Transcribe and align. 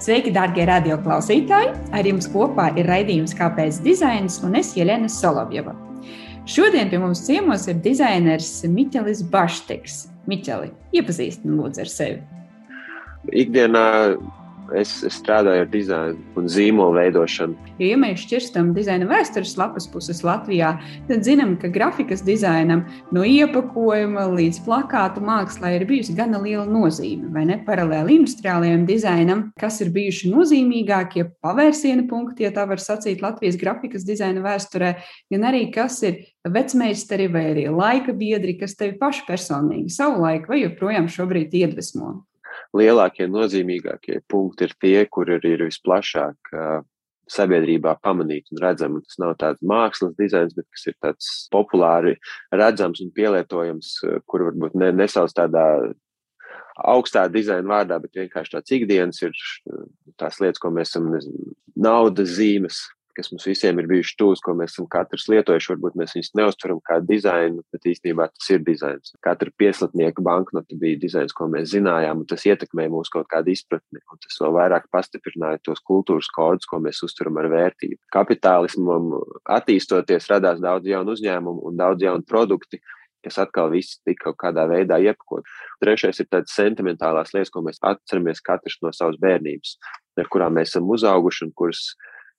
Sveiki, 0.00 0.30
darbie 0.32 0.64
radioklausītāji! 0.64 1.74
Ar 1.92 2.06
jums 2.08 2.24
kopā 2.32 2.70
ir 2.80 2.86
raidījums 2.88 3.34
Kāpēc 3.36 3.82
dizains 3.84 4.38
un 4.46 4.56
es 4.56 4.70
Jelena 4.72 5.10
Solovjeva. 5.12 5.74
Šodien 6.48 6.88
pie 6.88 6.96
mums 7.02 7.20
ciemos 7.26 7.66
ir 7.68 7.82
dizainers 7.84 8.48
Miķelis 8.64 9.20
Baštiks. 9.28 10.06
Miķeli, 10.30 10.70
iepazīstini 10.96 11.52
lūdzu 11.52 11.84
ar 11.84 11.92
sevi. 11.92 12.16
Ikdienā 13.42 13.84
Es, 14.76 14.92
es 15.06 15.16
strādāju 15.18 15.64
ar 15.64 15.68
dizainu 15.70 16.18
un 16.38 16.46
zīmolu 16.50 16.98
veidošanu. 16.98 17.56
Jo, 17.80 17.88
ja 17.92 17.98
mēs 18.00 18.22
šķirstam 18.24 18.70
dizaina 18.76 19.08
vēstures 19.10 19.56
lapas 19.58 19.88
puses 19.90 20.22
Latvijā, 20.26 20.72
tad 21.08 21.26
zinām, 21.26 21.56
ka 21.60 21.70
grafikas 21.72 22.22
dizainam 22.26 22.84
no 23.14 23.24
iepakojuma 23.26 24.28
līdz 24.34 24.60
plakātu 24.66 25.24
mākslā 25.26 25.74
ir 25.76 25.86
bijusi 25.90 26.14
gana 26.18 26.40
liela 26.42 26.66
nozīme. 26.68 27.32
Vai 27.34 27.46
ne? 27.50 27.58
Paralēli 27.66 28.20
industriālajiem 28.20 28.86
dizainam, 28.88 29.44
kas 29.60 29.80
ir 29.84 29.92
bijuši 29.94 30.30
nozīmīgākie 30.34 31.26
pavērsiena 31.42 32.06
punkti, 32.10 32.46
ja 32.46 32.54
tā 32.54 32.68
var 32.70 32.82
sacīt, 32.82 33.24
Latvijas 33.24 33.58
grafikas 33.60 34.06
dizaina 34.06 34.44
vēsturē, 34.46 34.94
gan 35.34 35.50
arī 35.50 35.66
kas 35.74 36.00
ir 36.06 36.22
vecmeistari 36.46 37.28
vai 37.32 37.50
arī 37.52 37.68
laika 37.74 38.14
biedri, 38.16 38.56
kas 38.60 38.78
tevi 38.78 38.96
paši 39.00 39.26
personīgi 39.28 39.92
savulaik 39.92 40.48
vai 40.50 40.62
joprojām 40.64 41.10
šobrīd 41.10 41.54
iedvesmo 41.60 42.20
lielākie, 42.76 43.26
nozīmīgākie 43.30 44.20
punkti 44.30 44.68
ir 44.68 44.74
tie, 44.82 44.96
kur 45.10 45.30
arī 45.36 45.56
ir 45.56 45.66
visplašāk 45.68 46.54
sabiedrībā 47.30 47.94
pamanīti 48.02 48.54
un 48.54 48.62
redzami. 48.64 49.02
Tas 49.06 49.18
nav 49.22 49.34
tāds 49.40 49.64
mākslas 49.66 50.16
dizains, 50.18 50.54
bet 50.56 50.66
kas 50.74 50.86
ir 50.90 50.96
tāds 51.02 51.30
populāri 51.52 52.16
redzams 52.54 53.02
un 53.04 53.12
pielietojams, 53.14 53.92
kur 54.26 54.48
varbūt 54.48 54.78
ne, 54.80 54.90
nesauc 54.98 55.34
tādā 55.36 55.66
augstā 56.90 57.26
dizaina 57.30 57.68
vārdā, 57.68 58.00
bet 58.02 58.16
vienkārši 58.16 58.56
tāds 58.56 58.74
ikdienas 58.74 59.20
ir 59.22 59.36
tās 60.20 60.40
lietas, 60.40 60.62
ko 60.62 60.72
mēs 60.74 60.92
esam, 60.92 61.10
nezinu, 61.14 61.52
naudas 61.76 62.34
zīmes, 62.38 62.82
kas 63.16 63.30
mums 63.32 63.46
visiem 63.48 63.78
ir 63.80 63.88
bijuši 63.90 64.16
tūs, 64.20 64.42
ko 64.44 64.54
mēs 64.58 64.74
esam 64.74 64.86
katrs 64.90 65.26
lietojuši. 65.32 65.72
Varbūt 65.72 65.96
mēs 66.00 66.14
viņus 66.16 66.30
neuztveram 66.38 66.80
kā 66.86 66.98
dizainu, 67.06 67.64
bet 67.74 67.88
īstenībā 67.92 68.28
tas 68.32 68.52
ir 68.54 68.62
dizains. 68.66 69.14
Katra 69.24 69.52
pieslatnieka 69.60 70.24
banknota 70.26 70.78
bija 70.80 71.00
dizains, 71.00 71.34
ko 71.36 71.48
mēs 71.52 71.72
zinājām, 71.74 72.22
un 72.22 72.30
tas 72.30 72.46
ietekmēja 72.48 72.92
mūsu 72.94 73.14
kaut 73.16 73.30
kādu 73.32 73.54
izpratni. 73.54 74.02
Un 74.12 74.22
tas 74.22 74.38
vēl 74.42 74.54
vairāk 74.58 74.88
pastiprināja 74.94 75.62
tos 75.70 75.82
kultūras 75.86 76.30
kodus, 76.34 76.68
ko 76.70 76.82
mēs 76.84 77.02
uztveram 77.06 77.42
ar 77.42 77.50
vērtību. 77.52 78.00
Kapitālismam 78.14 79.12
attīstoties, 79.58 80.30
radās 80.32 80.62
daudz 80.62 80.88
jaunu 80.90 81.16
uzņēmumu 81.16 81.68
un 81.70 81.78
daudz 81.80 82.06
jaunu 82.06 82.26
produktu 82.28 82.80
kas 83.24 83.38
atkal 83.42 83.70
viss 83.72 84.00
tika 84.04 84.30
kaut 84.30 84.38
kādā 84.40 84.66
veidā 84.70 84.96
iepakot. 85.02 85.48
Trešais 85.82 86.22
ir 86.22 86.28
tādas 86.30 86.54
sentimentālās 86.56 87.34
lietas, 87.34 87.52
ko 87.52 87.62
mēs 87.64 87.80
atceramies 87.84 88.42
katrs 88.44 88.78
no 88.84 88.92
savas 88.96 89.18
bērnības, 89.20 89.76
ar 90.20 90.30
kurām 90.32 90.56
mēs 90.58 90.72
esam 90.72 90.88
uzauguši 90.92 91.46
un 91.46 91.52
kuras 91.56 91.82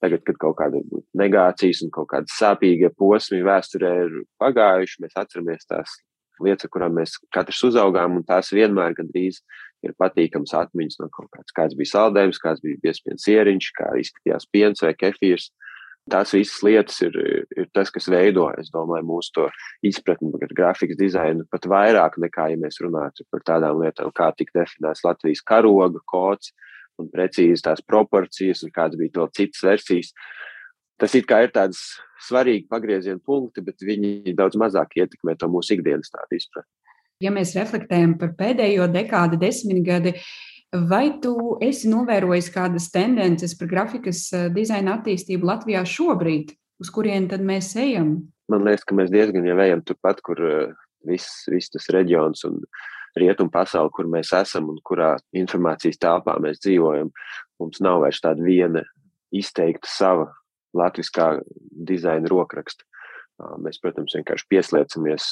Tagad, 0.02 0.23
kad 0.25 0.38
kaut 0.41 0.55
kāda 0.57 0.80
negācijas 1.17 1.83
un 1.85 1.91
kaut 1.94 2.09
kāda 2.09 2.31
sāpīga 2.33 2.89
posmi 2.97 3.44
vēsturē 3.45 3.91
ir 4.07 4.16
pagājuši, 4.41 5.03
mēs 5.03 5.19
atceramies 5.21 5.67
tās 5.69 5.99
lietas, 6.41 6.69
kurām 6.73 6.95
mēs 6.97 7.17
katrs 7.33 7.61
uzaugām, 7.69 8.17
un 8.17 8.25
tās 8.25 8.49
vienmēr 8.55 8.95
gandrīz 8.97 9.41
ir 9.85 9.94
patīkams 10.02 10.53
atmiņas 10.57 11.02
no 11.02 11.09
kaut 11.13 11.29
kāds, 11.33 11.53
kāds 11.57 11.77
bija 11.77 11.94
saldējums, 11.95 12.41
kāds 12.41 12.63
bija 12.63 12.79
piespiedu 12.85 13.22
sieriņš, 13.22 13.69
kā 13.77 13.91
izskatījās 14.02 14.49
piens 14.53 14.81
vai 14.85 14.95
kefīrs. 14.97 15.52
Tās 16.09 16.33
visas 16.33 16.63
lietas 16.66 16.97
ir, 17.05 17.13
ir 17.53 17.67
tas, 17.77 17.91
kas 17.94 18.07
veido, 18.09 18.47
domāju, 18.73 19.05
mūsu 19.05 19.35
to 19.35 19.44
izpratni 19.85 20.31
par 20.33 20.53
grafikas 20.57 20.97
dizainu 20.97 21.45
pat 21.53 21.67
vairāk 21.69 22.17
nekā, 22.23 22.47
ja 22.49 22.57
mēs 22.57 22.81
runātu 22.81 23.27
par 23.29 23.45
tādām 23.45 23.83
lietām, 23.83 24.09
kā 24.17 24.31
tika 24.33 24.63
definēts 24.63 25.05
Latvijas 25.05 25.44
karoga 25.45 26.02
kods, 26.09 26.55
un 27.00 27.09
precīzi 27.14 27.64
tās 27.66 27.84
proporcijas, 27.86 28.64
un 28.66 28.73
kādas 28.75 29.00
bija 29.00 29.16
to 29.20 29.28
citas 29.38 29.64
versijas. 29.66 30.11
Tas 31.02 31.16
it 31.18 31.25
kā 31.29 31.41
ir 31.46 31.53
tāds 31.56 31.79
svarīgi 32.28 32.68
pagrieziena 32.69 33.22
punkti, 33.25 33.63
bet 33.66 33.81
viņi 33.81 34.35
daudz 34.38 34.59
mazāk 34.59 35.00
ietekmē 35.00 35.38
to 35.40 35.50
mūsu 35.50 35.78
ikdienas 35.78 36.13
tādu 36.13 36.38
izpratni. 36.38 36.69
Ja 37.22 37.30
mēs 37.34 37.53
reflektējam 37.57 38.16
par 38.22 38.34
pēdējo 38.38 38.88
dekādu, 38.90 39.38
desmitgadi, 39.41 40.16
vai 40.90 41.19
tu 41.22 41.57
esi 41.62 41.90
novērojis 41.91 42.50
kādas 42.53 42.90
tendences 42.94 43.53
par 43.59 43.69
grafikas 43.69 44.24
eh, 44.34 44.47
dizaina 44.53 44.97
attīstību 44.97 45.50
Latvijā 45.50 45.84
šobrīd, 45.85 46.56
uz 46.81 46.94
kurien 46.94 47.28
tad 47.30 47.44
mēs 47.46 47.75
ejam? 47.78 48.16
Man 48.51 48.66
liekas, 48.66 48.85
ka 48.88 48.97
mēs 48.97 49.12
diezgan 49.13 49.46
jau 49.47 49.57
ejam 49.63 49.84
turpat, 49.85 50.24
kur 50.25 50.41
eh, 50.41 50.74
viss, 51.07 51.46
viss 51.51 51.74
tas 51.74 51.90
reģions 51.94 52.46
un 52.50 52.62
rietumu 53.19 53.51
pasauli, 53.53 53.91
kur 53.95 54.09
mēs 54.11 54.31
esam 54.38 54.69
un 54.72 54.79
kurā 54.88 55.16
informācijas 55.35 55.99
telpā 56.01 56.38
mēs 56.44 56.61
dzīvojam. 56.63 57.11
Mums 57.61 57.81
nav 57.83 58.01
vairs 58.05 58.22
tāda 58.23 58.44
viena 58.45 58.83
izteikta 59.35 59.89
sava 59.89 60.29
latviskā 60.77 61.33
dizaina 61.88 62.29
rokraksta. 62.31 62.85
Mēs, 63.61 63.79
protams, 63.81 64.13
vienkārši 64.16 64.47
pieslēdzamies 64.51 65.27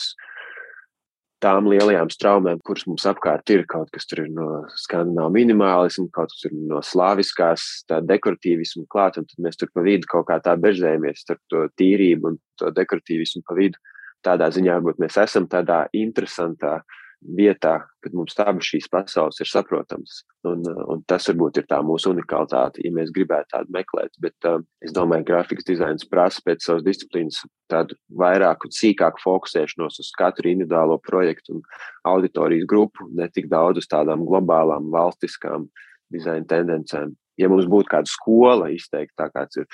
tām 1.39 1.69
lielajām 1.71 2.09
straumēm, 2.11 2.59
kuras 2.65 2.83
mums 2.89 3.05
apkārt 3.07 3.51
ir. 3.53 3.63
Kaut 3.69 3.91
kas 3.95 4.09
tur 4.09 4.25
ir 4.25 4.31
no 4.33 4.65
skandināvu 4.81 5.31
minimālismu, 5.37 6.09
kaut 6.15 6.33
kas 6.33 6.49
ir 6.49 6.55
no 6.57 6.81
slāviskās, 6.83 7.67
tā 7.87 8.01
dekoratīvismu 8.03 8.87
klāt, 8.91 9.21
un 9.21 9.29
tad 9.29 9.45
mēs 9.45 9.59
tur 9.61 9.71
pa 9.71 9.85
vidu 9.85 10.09
kaut 10.11 10.27
kā 10.31 10.39
tā 10.43 10.57
bežzējamies 10.59 11.23
starp 11.23 11.39
to 11.53 11.67
tīrību 11.79 12.33
un 12.33 12.39
to 12.59 12.73
dekoratīvismu 12.75 13.45
pa 13.47 13.55
vidu. 13.61 13.79
Tādā 14.25 14.49
ziņā 14.51 14.81
varbūt 14.81 14.99
mēs 14.99 15.15
esam 15.21 15.45
tādā 15.47 15.85
interesantā 15.95 16.81
uh, 16.81 16.97
vietā, 17.19 17.73
kad 18.03 18.13
mums 18.15 18.37
abas 18.39 18.67
šīs 18.69 18.87
pasaules 18.91 19.39
ir 19.43 19.49
saprotamas. 19.49 20.21
Un, 20.47 20.63
un 20.63 21.01
tas 21.09 21.27
varbūt 21.27 21.59
ir 21.59 21.67
tā 21.67 21.81
mūsu 21.83 22.13
unikalitāte, 22.13 22.81
ja 22.85 22.91
mēs 22.95 23.11
gribētu 23.15 23.51
tādu 23.55 23.75
meklēt. 23.75 24.13
Bet 24.23 24.47
uh, 24.47 24.61
es 24.83 24.93
domāju, 24.95 25.25
ka 25.27 25.33
grafikas 25.33 25.67
dizains 25.67 26.07
prasa 26.07 26.43
pēc 26.45 26.63
savas 26.65 26.85
disciplīnas 26.85 27.41
tādu 27.71 27.97
vairāk 28.21 28.63
un 28.65 28.75
sīkāku 28.75 29.23
fokusēšanos 29.25 29.99
uz 30.03 30.11
katru 30.17 30.53
individuālo 30.53 30.99
projektu 31.03 31.57
un 31.57 31.63
auditorijas 32.07 32.67
grupu, 32.69 33.09
ne 33.11 33.27
tik 33.33 33.51
daudz 33.51 33.83
uz 33.83 33.89
tādām 33.91 34.23
globālām, 34.27 34.89
valstiskām 34.93 35.67
dizaina 36.13 36.47
tendencēm. 36.49 37.13
Ja 37.39 37.51
mums 37.51 37.67
būtu 37.71 37.91
kāda 37.91 38.09
skola 38.09 38.71
izteikti, 38.73 39.15
tā 39.19 39.29
kāds 39.33 39.61
ir 39.61 39.67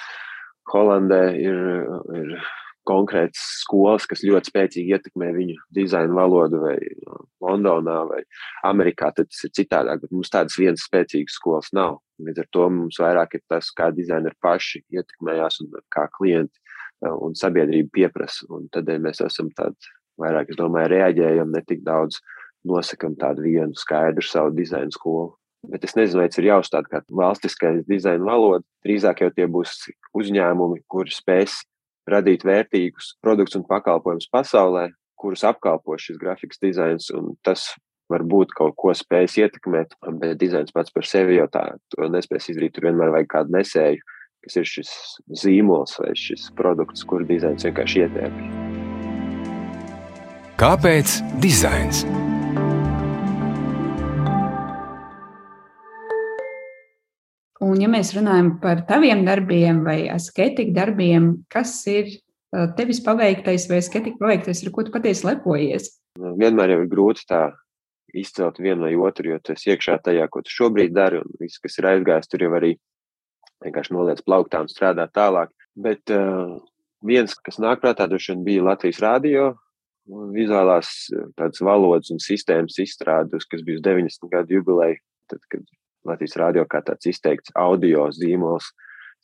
Holandē, 0.66 1.22
ir, 1.38 1.60
ir 2.18 2.32
konkrētas 2.88 3.42
skolas, 3.62 4.06
kas 4.10 4.24
ļoti 4.26 4.52
spēcīgi 4.52 4.96
ietekmē 4.96 5.32
viņu 5.36 5.58
dizaina 5.76 6.14
valodu, 6.16 6.62
vai 6.64 6.76
Londonā, 7.44 7.98
vai 8.10 8.22
Amerikā, 8.68 9.12
tad 9.16 9.30
tas 9.32 9.46
ir 9.48 9.54
citādāk. 9.58 10.04
Bet 10.04 10.14
mums 10.16 10.32
tādas 10.34 10.58
vienas 10.60 10.86
spēcīgas 10.88 11.38
skolas 11.40 11.72
nav. 11.76 12.00
Līdz 12.26 12.46
ar 12.46 12.50
to 12.56 12.70
mums 12.72 13.00
vairāk 13.02 13.38
ir 13.38 13.44
tas, 13.52 13.72
kā 13.76 13.90
dizaineri 13.96 14.38
paši 14.44 14.86
ietekmējās 14.96 15.62
un 15.66 15.74
kā 15.94 16.08
klienti 16.16 16.56
e, 16.56 17.12
un 17.12 17.36
sabiedrība 17.38 17.92
pieprasa. 17.98 18.48
Un 18.56 18.70
tad 18.74 18.90
ja 18.90 18.98
mēs 19.02 19.22
esam 19.26 19.52
tādi 19.58 19.94
vairāk, 20.22 20.54
es 20.54 20.60
domāju, 20.60 20.94
reaģējam, 20.96 21.52
ne 21.52 21.64
tik 21.68 21.84
daudz 21.86 22.22
nosakam 22.66 23.18
tādu 23.20 23.46
vienu 23.46 23.76
skaidru 23.78 24.24
savu 24.26 24.56
dizaina 24.56 24.94
skolu. 24.94 25.34
Bet 25.70 25.86
es 25.88 25.96
nezinu, 25.98 26.22
vai 26.22 26.30
tas 26.30 26.40
ir 26.40 26.50
jāuzstāda 26.52 26.92
kā 26.92 27.02
valstiskais 27.10 27.86
dizaina 27.90 28.26
valoda. 28.28 28.64
Drīzāk 28.86 29.24
jau 29.24 29.32
tie 29.34 29.48
būs 29.50 29.88
uzņēmumi, 30.18 30.84
kuri 30.92 31.14
spēs 31.14 31.64
radīt 32.10 32.46
vērtīgus 32.46 33.16
produktus 33.24 33.58
un 33.60 33.66
pakalpojumus 33.70 34.30
pasaulē, 34.34 34.90
kurus 35.20 35.46
apkalpo 35.48 35.98
šis 36.02 36.20
grafikas 36.22 36.62
dizains. 36.62 37.10
Tas 37.46 37.72
var 38.12 38.26
būt 38.26 38.54
kaut 38.58 38.76
ko 38.78 38.94
spējis 38.94 39.40
ietekmēt, 39.46 39.96
bet 40.22 40.38
dizains 40.42 40.74
pats 40.76 40.94
par 40.94 41.08
sevi 41.10 41.40
jau 41.40 41.48
tā 41.52 41.64
nespēs 41.98 42.52
izdarīt. 42.54 42.76
Tur 42.76 42.90
vienmēr 42.90 43.14
vajag 43.16 43.32
kādu 43.32 43.58
nesēju, 43.58 44.06
kas 44.46 44.60
ir 44.62 44.70
šis 44.70 44.94
zīmols 45.42 45.98
vai 46.04 46.14
šis 46.20 46.52
produkts, 46.60 47.06
kur 47.08 47.26
dizains 47.26 47.66
vienkārši 47.66 48.06
ietērpjas. 48.06 48.64
Kāpēc 50.56 51.20
dizains? 51.44 52.06
Un, 57.64 57.80
ja 57.80 57.88
mēs 57.88 58.12
runājam 58.18 58.58
par 58.60 58.82
taviem 58.90 59.24
darbiem 59.28 59.84
vai 59.86 60.00
asketika 60.12 60.74
darbiem, 60.76 61.30
kas 61.52 61.78
ir 61.88 62.10
tevis 62.76 63.00
paveiktais 63.04 63.70
vai 63.70 63.80
asketika 63.80 64.20
paveiktais, 64.20 64.64
ar 64.64 64.74
ko 64.76 64.84
tu 64.84 64.92
patiesi 64.92 65.28
lepojies? 65.28 65.94
Nu, 66.20 66.34
vienmēr 66.40 66.74
jau 66.74 66.82
ir 66.84 66.92
grūti 66.92 67.26
tā 67.30 67.46
izcelt 68.16 68.60
vienu 68.64 68.86
vai 68.88 68.94
otru, 69.08 69.34
jo 69.34 69.40
esi 69.54 69.72
iekšā 69.74 69.98
tajā, 70.04 70.28
ko 70.32 70.44
tu 70.44 70.54
šobrīd 70.54 70.94
dari, 70.96 71.20
un 71.20 71.40
viss, 71.42 71.60
kas 71.64 71.80
ir 71.80 71.90
aizgājis, 71.92 72.30
tur 72.32 72.46
jau 72.46 72.54
arī 72.56 72.76
vienkārši 73.66 73.96
noliec 73.96 74.22
plauktā 74.28 74.62
un 74.64 74.72
strādā 74.72 75.08
tālāk. 75.12 75.52
Bet 75.76 76.12
uh, 76.16 76.58
viens, 77.04 77.36
kas 77.44 77.60
nāk 77.60 77.84
prātā, 77.84 78.08
droši 78.08 78.34
vien 78.34 78.46
bija 78.48 78.68
Latvijas 78.70 79.02
rādio, 79.04 79.50
vizuālās 80.36 80.92
tādas 81.36 81.64
valodas 81.66 82.12
un 82.14 82.22
sistēmas 82.24 82.78
izstrādes, 82.84 83.48
kas 83.50 83.64
bija 83.66 83.80
uz 83.80 83.86
90 83.88 84.32
gadu 84.32 84.60
jubileju, 84.60 85.02
tad, 85.32 85.42
kad 85.52 85.66
Latvijas 86.06 86.38
rādio 86.42 86.66
kā 86.70 86.82
tāds 86.86 87.10
izteikts 87.10 87.54
audio 87.58 88.08
zīmols 88.14 88.72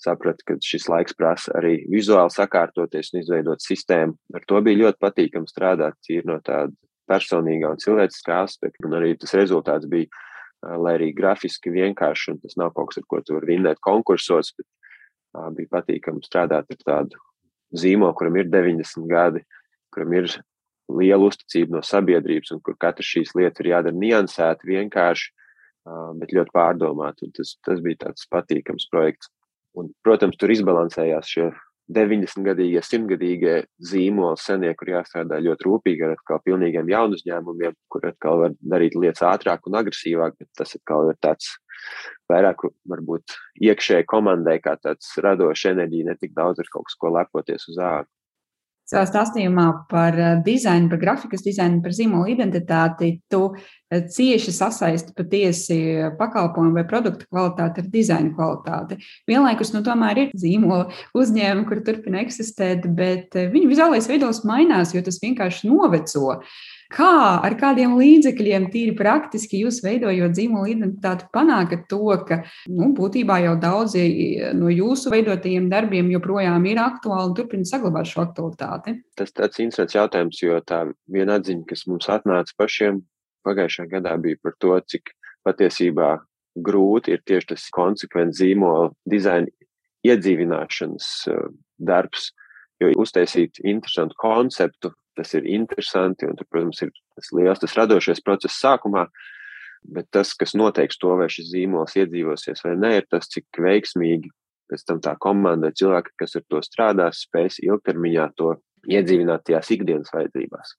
saprata, 0.02 0.42
ka 0.48 0.58
šis 0.66 0.88
laiks 0.90 1.14
prasa 1.18 1.54
arī 1.60 1.76
vizuāli 1.92 2.34
sakārtoties 2.34 3.14
un 3.14 3.22
izveidot 3.22 3.62
sistēmu. 3.62 4.18
Ar 4.34 4.48
to 4.50 4.62
bija 4.66 4.88
ļoti 4.88 5.02
patīkami 5.04 5.50
strādāt, 5.50 5.98
ir 6.10 6.26
no 6.26 6.40
tāda 6.42 6.74
personīgā 7.12 7.70
un 7.76 7.82
cilvēciskā 7.82 8.42
aspekta, 8.48 8.88
un 8.88 8.98
arī 8.98 9.14
tas 9.22 9.36
rezultāts 9.38 9.90
bija 9.92 10.10
lai 10.62 10.96
arī 10.98 11.10
grafiski 11.16 11.74
vienkārši, 11.74 12.36
un 12.36 12.40
tas 12.42 12.58
nav 12.60 12.74
kaut 12.76 12.92
kas, 12.92 13.02
ar 13.02 13.08
ko 13.10 13.22
tu 13.26 13.38
vari 13.38 13.56
vinnēt 13.56 13.82
konkursos, 13.82 14.54
bet 14.58 14.68
bija 15.58 15.72
patīkami 15.78 16.24
strādāt 16.26 16.70
ar 16.70 16.82
tādu 16.86 17.22
zīmolu, 17.74 18.14
kuram 18.18 18.38
ir 18.38 18.50
90 18.52 19.08
gadi, 19.10 19.44
kuram 19.94 20.14
ir 20.20 20.30
liela 20.92 21.30
uzticība 21.30 21.78
no 21.78 21.82
sabiedrības, 21.86 22.52
un 22.54 22.62
kur 22.62 22.76
katrs 22.80 23.10
šīs 23.16 23.34
lietas 23.38 23.64
ir 23.64 23.72
jādara 23.72 23.96
niansēti, 23.96 24.70
vienkārši, 24.74 25.32
bet 25.86 26.34
ļoti 26.36 26.54
pārdomāti. 26.56 27.32
Tas, 27.38 27.56
tas 27.66 27.82
bija 27.84 28.08
tāds 28.08 28.28
patīkams 28.32 28.88
projekts. 28.92 29.32
Un, 29.78 29.94
protams, 30.04 30.36
tur 30.40 30.52
izbalansējās 30.52 31.30
šie 31.32 31.50
90-gadīgie, 31.92 32.82
100-gadīgie 32.86 33.56
zīmoli, 33.92 34.40
senie, 34.40 34.72
kur 34.80 34.92
jāstrādā 34.94 35.40
ļoti 35.44 35.68
rūpīgi 35.68 36.06
ar 36.08 36.16
atkal 36.16 36.42
pilnīgiem 36.46 36.92
jaunu 36.92 37.18
uzņēmumiem, 37.18 37.76
kur 37.92 38.08
atkal 38.08 38.44
var 38.44 38.56
darīt 38.74 38.96
lietas 39.00 39.26
ātrāk 39.28 39.68
un 39.68 39.80
agresīvāk, 39.82 40.38
bet 40.40 40.50
tas 40.60 40.76
atkal 40.78 41.12
ir 41.12 41.20
tāds 41.24 41.50
vairāk 42.32 42.64
varbūt 42.92 43.36
iekšēji 43.68 44.08
komandai 44.12 44.60
kā 44.64 44.78
tāds 44.80 45.12
radošs 45.24 45.68
enerģija, 45.74 46.12
ne 46.12 46.18
tik 46.20 46.36
daudz 46.38 46.62
ar 46.64 46.72
kaut 46.72 46.96
ko 47.00 47.16
lepoties 47.18 47.68
uz 47.72 47.80
ārā. 47.82 48.08
Savā 48.92 49.06
stāstījumā 49.08 49.66
par 49.88 50.18
eh, 50.20 50.34
dizainu, 50.44 50.90
par 50.92 51.00
grafikas 51.00 51.46
dizainu, 51.46 51.80
par 51.84 51.94
zīmolu 51.96 52.34
identitāti, 52.34 53.14
tu 53.32 53.46
eh, 53.56 54.02
cieši 54.12 54.52
sasaisti 54.52 55.16
patiesi 55.16 55.78
pakalpojumu 56.20 56.76
vai 56.76 56.84
produktu 56.90 57.30
kvalitāti 57.30 57.86
ar 57.86 57.88
dizaina 57.94 58.34
kvalitāti. 58.36 59.00
Vienlaikus, 59.32 59.72
nu, 59.72 59.80
tomēr 59.86 60.26
ir 60.26 60.36
zīmola 60.44 60.90
uzņēmumi, 61.16 61.68
kur 61.70 61.86
turpina 61.88 62.20
eksistēt, 62.26 62.90
bet 62.98 63.40
eh, 63.40 63.48
viņu 63.54 63.72
vizuālais 63.72 64.12
veidos 64.12 64.44
mainās, 64.50 64.92
jo 64.92 65.06
tas 65.08 65.22
vienkārši 65.24 65.72
noveco. 65.72 66.42
Kā 66.92 67.40
ar 67.40 67.54
kādiem 67.60 67.94
līdzekļiem, 67.96 68.66
tīri 68.74 68.96
praktiski, 68.98 69.62
jūs 69.64 69.80
veidojot 69.86 70.36
zīmola 70.36 70.74
identitāti, 70.74 71.30
panākat 71.32 71.86
to, 71.92 72.02
ka 72.28 72.42
nu, 72.68 72.90
būtībā 72.98 73.38
jau 73.46 73.54
daudzi 73.62 74.04
no 74.58 74.72
jūsu 74.72 75.14
veidotajiem 75.14 75.70
darbiem 75.72 76.12
joprojām 76.12 76.68
ir 76.68 76.82
aktuāli 76.84 77.30
un 77.30 77.38
turpina 77.38 77.68
saglabāt 77.68 78.12
šo 78.12 78.26
aktualitāti? 78.26 78.98
Tas 79.16 79.32
tāds 79.32 79.64
interesants 79.64 79.96
jautājums, 79.96 80.42
jo 80.44 80.60
tā 80.68 80.84
viena 81.12 81.40
atziņa, 81.40 81.64
kas 81.70 81.86
mums 81.88 82.12
atnāca 82.12 82.58
pašiem 82.60 83.00
pagājušajā 83.48 83.92
gadā, 83.96 84.18
bija 84.22 84.42
par 84.44 84.60
to, 84.60 84.76
cik 84.92 85.16
patiesībā 85.48 86.18
grūti 86.60 87.16
ir 87.16 87.24
tieši 87.26 87.54
tas 87.54 87.68
konsekvents 87.74 88.42
zīmola 88.42 88.92
dizaina 89.10 89.48
iedzīvināšanas 90.08 91.10
eh, 91.32 91.44
darbs. 91.80 92.32
Jo 92.82 92.90
uztaisīt 92.98 93.60
interesantu 93.62 94.16
konceptu, 94.18 94.90
tas 95.18 95.34
ir 95.38 95.48
interesanti, 95.50 96.28
un 96.30 96.38
tur, 96.40 96.48
protams, 96.50 96.82
ir 96.86 96.92
tas 97.16 97.32
liels 97.36 97.62
tas 97.62 97.78
radošais 97.78 98.24
process 98.26 98.60
sākumā. 98.62 99.08
Bet 99.82 100.12
tas, 100.14 100.36
kas 100.38 100.54
noteiks 100.54 101.00
to, 101.02 101.16
vai 101.18 101.26
šis 101.34 101.50
zīmols 101.56 101.98
iedzīvosies 101.98 102.62
vai 102.66 102.76
nē, 102.78 102.92
ir 103.00 103.08
tas, 103.10 103.26
cik 103.34 103.62
veiksmīgi 103.66 104.30
pēc 104.72 104.84
tam 104.88 105.00
tā 105.04 105.16
komanda, 105.20 105.74
cilvēki, 105.76 106.14
kas 106.22 106.38
ar 106.40 106.46
to 106.48 106.62
strādās, 106.64 107.24
spēs 107.26 107.58
ilgtermiņā 107.66 108.28
to 108.40 108.54
iedzīvināt 108.90 109.44
tajās 109.48 109.72
ikdienas 109.76 110.14
vajadzībās. 110.14 110.76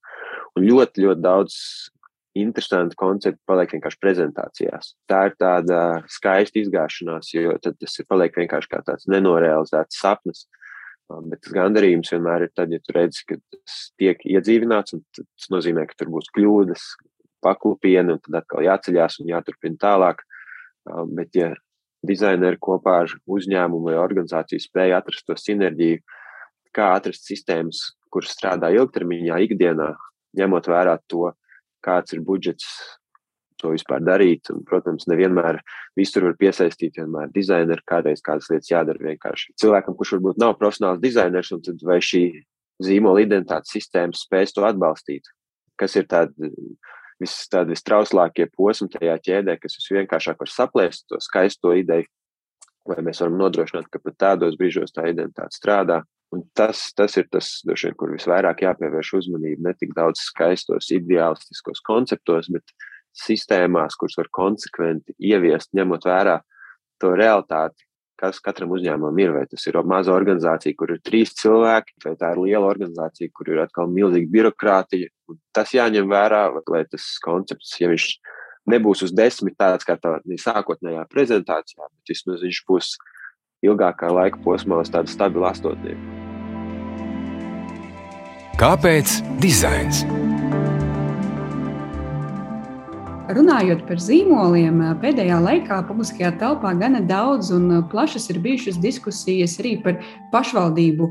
Un 0.57 0.67
ļoti, 0.69 1.05
ļoti 1.05 1.25
daudz 1.25 1.59
interesanti 2.39 2.97
koncepti 2.97 3.41
paliek 3.49 3.75
vienkārši 3.75 4.01
prezentācijās. 4.01 4.95
Tā 5.11 5.27
ir 5.29 5.37
tāda 5.41 5.81
skaista 6.11 6.63
izgāšanās, 6.63 7.29
jo 7.35 7.55
tas 7.61 7.99
ir 8.01 8.09
paliek 8.09 8.37
vienkārši 8.41 8.71
kā 8.73 8.81
tāds 8.87 9.09
nenorealizēts 9.13 10.01
sapnis. 10.01 10.47
Bet 11.29 11.43
tas 11.45 11.55
gandarījums 11.57 12.13
vienmēr 12.15 12.47
ir 12.47 12.53
tad, 12.57 12.73
ja 12.73 12.81
tu 12.83 12.95
redzi, 12.97 13.25
ka 13.29 13.37
tas 13.53 13.79
tiek 14.01 14.23
iedzīvināts, 14.25 14.95
un 14.97 15.03
tas 15.17 15.51
nozīmē, 15.53 15.85
ka 15.89 15.99
tur 15.99 16.13
būs 16.15 16.31
kļūdas, 16.37 16.85
paklupieni, 17.43 18.15
un 18.15 18.23
tad 18.23 18.39
atkal 18.43 18.65
jāceļās 18.67 19.19
un 19.21 19.33
jāturpina 19.33 19.81
tālāk. 19.83 20.23
Bet, 21.13 21.35
ja 21.39 21.53
dizaineri 22.07 22.59
kopā 22.63 23.03
ar 23.05 23.13
uzņēmumu 23.31 23.91
vai 23.91 23.99
organizāciju 24.01 24.63
spēja 24.63 24.99
atrast 25.03 25.27
to 25.29 25.37
sinerģiju, 25.39 26.01
kā 26.75 26.95
atrast 26.97 27.29
sistēmas, 27.29 27.93
kuras 28.13 28.33
strādā 28.35 28.73
ilgtermiņā, 28.75 29.39
ikdienā, 29.47 29.93
ņemot 30.39 30.69
vērā 30.73 30.97
to, 31.11 31.31
kāds 31.85 32.15
ir 32.17 32.23
budžets 32.27 32.67
to 33.63 33.73
vispār 33.75 34.03
darīt. 34.05 34.51
Un, 34.53 34.63
protams, 34.69 35.09
nevienmēr 35.11 35.61
visur 35.99 36.29
var 36.29 36.39
piesaistīt 36.41 36.99
vienmēr 37.01 37.33
dizaineru, 37.35 37.85
kādreiz 37.89 38.25
kādas 38.25 38.51
lietas 38.53 38.71
jādara 38.73 39.11
vienkārši 39.11 39.55
cilvēkam, 39.63 39.97
kurš 39.99 40.17
varbūt 40.19 40.41
nav 40.43 40.57
profesionāls 40.61 41.03
dizainers, 41.03 41.53
un 41.55 41.63
vai 41.87 42.01
šī 42.05 42.25
zīmola 42.83 43.23
identitātes 43.25 43.75
sistēma 43.77 44.17
spēs 44.17 44.55
to 44.57 44.67
atbalstīt. 44.67 45.31
Kas 45.79 45.97
ir 45.97 46.09
tādi 46.11 46.53
vis, 47.23 47.37
tādi 47.53 47.75
vistrauslākie 47.77 48.49
posmi 48.57 48.91
tajā 48.93 49.17
ķēdē, 49.29 49.57
kas 49.61 49.79
visvienkāršāk 49.81 50.43
var 50.43 50.51
saplēst 50.51 51.07
to 51.11 51.21
skaisto 51.23 51.75
ideju, 51.79 52.09
vai 52.89 52.99
mēs 53.07 53.23
varam 53.23 53.39
nodrošināt, 53.41 53.89
ka 53.91 54.03
pat 54.03 54.19
tādos 54.21 54.59
brīžos 54.61 54.95
tā 54.95 55.09
identitāte 55.13 55.59
strādā. 55.59 56.03
Un 56.33 56.47
tas, 56.57 56.87
tas 56.97 57.13
ir 57.21 57.27
tas, 57.29 57.59
vien, 57.69 57.93
kur 57.99 58.15
visvairāk 58.15 58.65
jāpievērš 58.65 59.11
uzmanība. 59.19 59.67
Ne 59.69 59.75
tik 59.77 59.93
daudz 59.97 60.23
skaistos, 60.31 60.89
ideālistiskos 60.97 61.83
konceptos, 61.85 62.49
bet 62.55 62.73
sistēmās, 63.17 63.97
kuras 64.01 64.19
var 64.19 64.29
konsekventi 64.33 65.17
ieviest, 65.21 65.73
ņemot 65.77 66.07
vērā 66.09 66.39
to 67.03 67.13
realitāti, 67.19 67.85
kas 68.23 68.39
katram 68.43 68.73
uzņēmumam 68.77 69.19
ir. 69.23 69.33
Vai 69.35 69.45
tas 69.51 69.65
ir 69.67 69.79
maza 69.89 70.15
organizācija, 70.15 70.77
kur 70.79 70.95
ir 70.95 71.03
trīs 71.05 71.35
cilvēki, 71.41 71.97
vai 72.05 72.15
tā 72.21 72.33
ir 72.35 72.43
liela 72.45 72.71
organizācija, 72.71 73.33
kur 73.35 73.51
ir 73.51 73.65
atkal 73.65 73.91
milzīga 73.91 74.31
birokrātija. 74.37 75.11
Tas 75.55 75.75
jāņem 75.75 76.11
vērā, 76.11 76.45
lai 76.71 76.85
tas 76.91 77.09
koncepts, 77.25 77.75
ja 77.81 77.91
viņš 77.93 78.09
nebūs 78.71 79.03
uz 79.09 79.15
desmit 79.15 79.59
tāds 79.59 79.87
kā 79.89 79.97
tā 79.99 80.19
sākotnējā 80.23 81.07
prezentācijā, 81.11 81.89
bet 81.89 82.15
vismaz 82.15 82.45
viņš 82.47 82.63
būs 82.69 82.95
ilgākā 83.67 84.11
laika 84.13 84.43
posmā 84.45 84.83
uz 84.83 84.91
tādu 84.93 85.11
stabilu 85.11 85.49
astotnieku. 85.51 86.21
Kāpēc 88.63 89.19
dizains? 89.43 90.05
Runājot 93.33 93.87
par 93.89 94.01
zīmoliem, 94.03 94.81
pēdējā 95.01 95.39
laikā 95.41 95.79
publiskajā 95.89 96.35
telpā 96.41 96.75
gana 96.77 97.01
daudz 97.09 97.49
un 97.55 97.71
plašas 97.89 98.27
ir 98.29 98.41
bijušas 98.45 98.77
diskusijas 98.83 99.55
arī 99.63 99.73
par 99.85 100.03
pašvaldību 100.35 101.09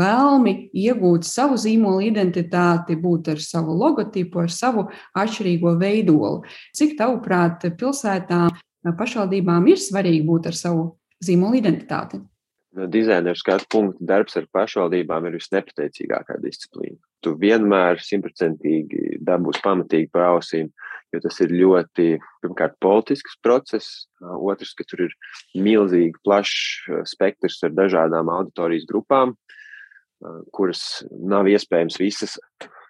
vēlmi 0.00 0.52
iegūt 0.82 1.24
savu 1.24 1.56
zīmolu 1.62 2.02
identitāti, 2.10 2.98
būt 3.00 3.30
ar 3.32 3.40
savu 3.40 3.76
logotipu, 3.78 4.42
ar 4.44 4.52
savu 4.52 4.84
atšķirīgo 5.16 5.72
veidolu. 5.80 6.42
Cik 6.76 6.98
tavuprāt, 6.98 7.64
pilsētām, 7.80 8.52
pašvaldībām 8.98 9.72
ir 9.72 9.80
svarīgi 9.80 10.26
būt 10.28 10.50
ar 10.52 10.58
savu 10.58 10.84
zīmolu 11.24 11.62
identitāti? 11.62 12.20
No 12.76 12.86
dizaineru 12.88 13.36
skatu 13.36 13.68
punkta 13.72 14.12
darbs 14.12 14.36
ar 14.36 14.44
pašvaldībām 14.52 15.26
ir 15.28 15.40
visnepateicīgākā 15.40 16.38
disciplīna. 16.40 16.98
Tu 17.22 17.32
vienmēr 17.38 18.00
simtprocentīgi 18.00 19.18
dabūsi 19.24 19.60
pamatīgi 19.64 20.08
pa 20.12 20.32
ausīm 20.32 20.72
jo 21.12 21.20
tas 21.22 21.38
ir 21.44 21.54
ļoti, 21.54 22.16
pirmkārt, 22.44 22.78
politisks 22.82 23.38
process, 23.44 24.06
otrs, 24.20 24.74
ka 24.78 24.86
tur 24.88 25.06
ir 25.06 25.16
milzīgi 25.54 26.16
plašs 26.24 27.08
spektrs 27.12 27.60
ar 27.66 27.74
dažādām 27.76 28.30
auditorijas 28.32 28.88
grupām, 28.88 29.36
kuras 30.54 31.02
nav 31.10 31.50
iespējams 31.50 31.98
visas 32.00 32.38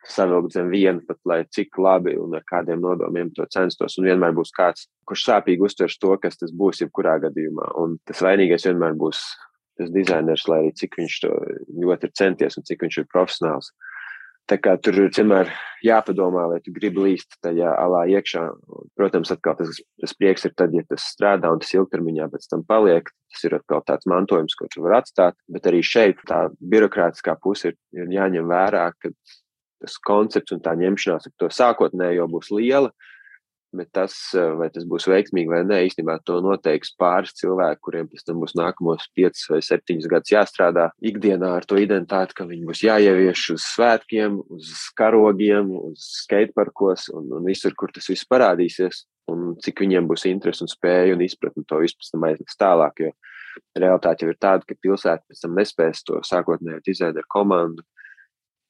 savilkt 0.09 0.57
zem 0.57 0.71
viena, 0.73 0.99
pat 1.07 1.21
lai 1.29 1.43
cik 1.55 1.79
labi 1.79 2.17
un 2.19 2.35
ar 2.35 2.43
kādiem 2.49 2.81
nodomiem 2.83 3.31
to 3.37 3.47
censtos. 3.55 3.95
Un 3.99 4.09
vienmēr 4.11 4.35
būs 4.35 4.51
kāds, 4.55 4.89
kurš 5.07 5.29
sāpīgi 5.29 5.63
uztvers 5.63 5.95
to, 6.03 6.11
kas 6.19 6.41
tas 6.41 6.51
būs 6.51 6.83
jebkurā 6.83 7.21
gadījumā. 7.23 7.71
Un 7.79 7.97
tas 8.09 8.23
vainīgais 8.27 8.67
vienmēr 8.67 8.99
būs 8.99 9.23
tas 9.79 9.93
dizainers, 9.95 10.49
lai 10.51 10.59
arī 10.65 10.75
cik 10.77 10.99
viņš 10.99 11.21
to 11.23 11.31
ļoti 11.85 12.11
ir 12.11 12.15
centies 12.19 12.59
un 12.59 12.67
cik 12.67 12.83
viņš 12.85 12.99
ir 12.99 13.09
profesionāls. 13.15 13.71
Uh, 13.71 13.92
Tā 14.51 14.59
kā 14.59 14.75
tur 14.83 14.97
ir 14.99 15.13
vienmēr 15.15 15.51
jāpadomā, 15.87 16.49
vai 16.51 16.59
tu 16.65 16.73
gribi 16.75 17.05
līst 17.05 17.37
tajā 17.45 17.71
alā 17.79 18.03
iekšā. 18.17 18.43
Protams, 18.99 19.31
atkal 19.35 19.55
tas, 19.59 19.79
tas 20.03 20.15
prieks 20.19 20.47
ir 20.49 20.55
tad, 20.59 20.75
ja 20.75 20.83
tas 20.89 21.05
strādā 21.15 21.51
un 21.53 21.63
tas 21.63 21.71
ilgtermiņā 21.77 22.27
pēc 22.33 22.49
tam 22.51 22.65
paliek. 22.67 23.11
Tas 23.33 23.47
ir 23.47 23.57
atkal 23.57 23.85
tāds 23.87 24.09
mantojums, 24.11 24.57
ko 24.59 24.67
tu 24.73 24.83
vari 24.85 24.99
atstāt. 24.99 25.39
Bet 25.53 25.69
arī 25.71 25.85
šeit 25.87 26.21
tā 26.29 26.45
birokrātiskā 26.75 27.37
puse 27.43 27.71
ir, 27.71 27.79
ir 27.95 28.11
jāņem 28.13 28.51
vērā, 28.51 28.89
ka 28.99 29.13
tas 29.83 29.97
koncepts 30.07 30.55
un 30.55 30.63
tā 30.63 30.75
ņemšanās 30.79 31.31
ar 31.31 31.35
to 31.39 31.51
sākotnējo 31.51 32.29
būs 32.31 32.53
liela. 32.55 32.93
Bet 33.73 33.89
tas, 33.97 34.13
eh, 34.37 34.51
vai 34.61 34.69
tas 34.69 34.85
būs 34.85 35.07
veiksmīgi 35.09 35.49
vai 35.49 35.63
nē, 35.65 35.79
īstenībā 35.87 36.19
to 36.29 36.43
noteiks 36.45 36.91
pāris 37.01 37.33
cilvēki, 37.39 37.81
kuriem 37.81 38.09
pēc 38.11 38.27
tam 38.27 38.43
būs 38.43 38.53
nākamos 38.59 39.07
5 39.17 39.47
vai 39.49 39.61
7 39.65 40.09
gadus 40.13 40.35
jāstrādā 40.35 40.91
ikdienā 41.01 41.55
ar 41.57 41.65
to 41.65 41.79
identitāti, 41.81 42.37
ka 42.37 42.45
viņi 42.45 42.69
būs 42.69 42.83
jāievieš 42.85 43.45
uz 43.55 43.65
svētkiem, 43.71 44.37
uz 44.53 44.75
karogiem, 44.99 45.71
uz 45.89 46.05
skateparkos 46.19 47.09
un, 47.17 47.31
un 47.33 47.49
visur, 47.49 47.73
kur 47.73 47.89
tas 47.97 48.11
viss 48.13 48.29
parādīsies. 48.29 49.07
Un 49.33 49.57
cik 49.63 49.81
viņiem 49.81 50.11
būs 50.11 50.27
interesi 50.29 50.67
un 50.67 50.69
spēja 50.69 51.17
un 51.17 51.25
izpratne 51.25 51.65
to 51.65 51.81
vispār 51.81 52.29
aiznest 52.29 52.59
tālāk. 52.61 53.01
Jo 53.07 53.13
realitāte 53.79 54.27
jau 54.27 54.35
ir 54.35 54.41
tāda, 54.43 54.69
ka 54.69 54.77
pilsēta 54.85 55.25
pēc 55.25 55.41
tam 55.47 55.57
nespēs 55.57 56.05
to 56.05 56.21
sākotnēji 56.29 56.85
dizaina 56.91 57.25
komandu 57.33 57.87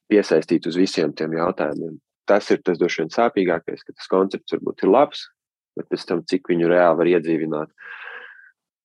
piesaistīt 0.07 0.71
uz 0.71 0.79
visiem 0.79 1.11
tiem 1.11 1.35
jautājumiem 1.41 1.99
tas 2.29 2.49
ir 2.53 2.61
tas 2.65 2.79
droši 2.79 3.03
vien 3.03 3.13
sāpīgākais, 3.13 3.83
ka 3.85 3.95
tas 3.95 4.09
koncepts 4.11 4.55
varbūt 4.55 4.85
ir 4.85 4.91
labs, 4.93 5.27
bet 5.77 5.89
pēc 5.91 6.07
tam, 6.09 6.23
cik 6.29 6.49
viņu 6.51 6.71
reāli 6.71 6.99
var 6.99 7.11
iedzīvināt. 7.17 7.71